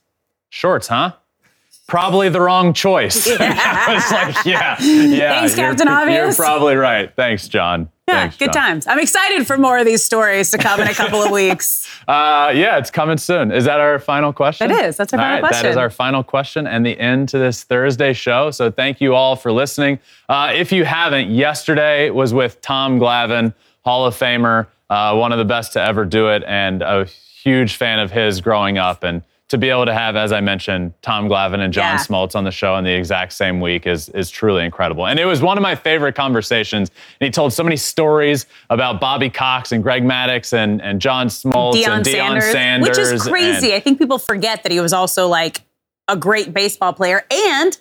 [0.49, 1.11] shorts, huh?
[1.87, 3.27] Probably the wrong choice.
[3.39, 5.39] I was like, yeah, yeah.
[5.39, 6.37] Thanks, you're, Captain Obvious.
[6.37, 7.13] You're probably right.
[7.15, 7.89] Thanks, John.
[8.07, 8.63] yeah, Thanks, good John.
[8.63, 8.87] times.
[8.87, 11.87] I'm excited for more of these stories to come in a couple of weeks.
[12.07, 13.51] Uh, yeah, it's coming soon.
[13.51, 14.71] Is that our final question?
[14.71, 14.95] It is.
[14.97, 15.77] That's our All final right, That is question.
[15.79, 18.49] our final question and the end to this Thursday show.
[18.51, 19.99] So thank you all for listening.
[20.29, 23.53] Uh, if you haven't, yesterday was with Tom Glavine,
[23.83, 27.75] Hall of Famer, uh, one of the best to ever do it, and a huge
[27.75, 29.03] fan of his growing up.
[29.03, 29.21] And
[29.53, 31.97] to be able to have, as I mentioned, Tom Glavine and John Yeah.
[31.97, 35.05] Smoltz on the show in the exact same week is is truly incredible.
[35.05, 36.89] And it was one of my favorite conversations.
[37.21, 41.27] And he told so many stories about Bobby Cox and Greg Maddux and, and John
[41.27, 43.67] Smoltz Deion and Deion Sanders, Sanders, which is crazy.
[43.67, 45.61] and- I think people forget that he was also like
[46.07, 47.23] a great baseball player.
[47.31, 47.77] And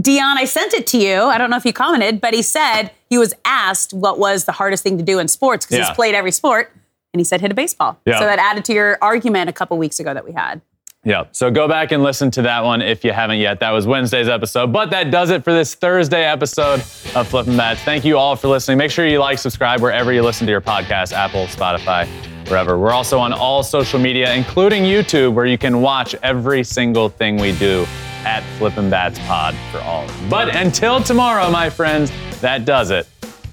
[0.00, 1.24] Deion, I sent it to you.
[1.24, 4.52] I don't know if you commented, but he said he was asked what was the
[4.52, 5.86] hardest thing to do in sports because Yeah.
[5.88, 6.72] he's played every sport,
[7.12, 7.98] and he said hit a baseball.
[8.06, 8.18] Yeah.
[8.18, 10.62] So that added to your argument a couple weeks ago that we had.
[11.02, 11.24] Yeah.
[11.32, 13.60] So go back and listen to that one if you haven't yet.
[13.60, 14.70] That was Wednesday's episode.
[14.70, 16.80] But that does it for this Thursday episode
[17.14, 17.80] of Flippin' Bats.
[17.80, 18.76] Thank you all for listening.
[18.76, 22.06] Make sure you like, subscribe wherever you listen to your podcast, Apple, Spotify,
[22.48, 22.78] wherever.
[22.78, 27.38] We're also on all social media, including YouTube, where you can watch every single thing
[27.38, 27.86] we do
[28.24, 30.06] at Flippin' Bats Pod for all.
[30.28, 33.08] But until tomorrow, my friends, that does it.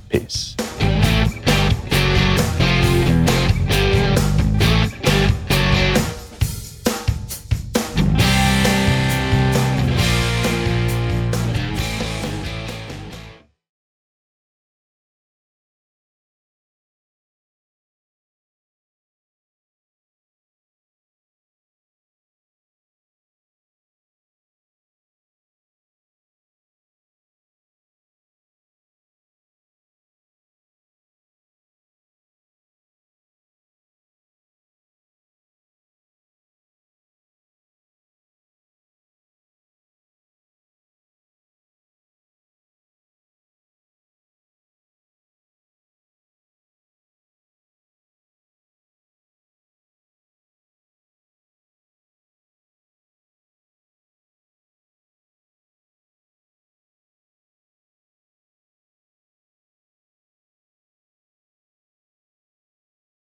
[0.10, 0.58] Peace.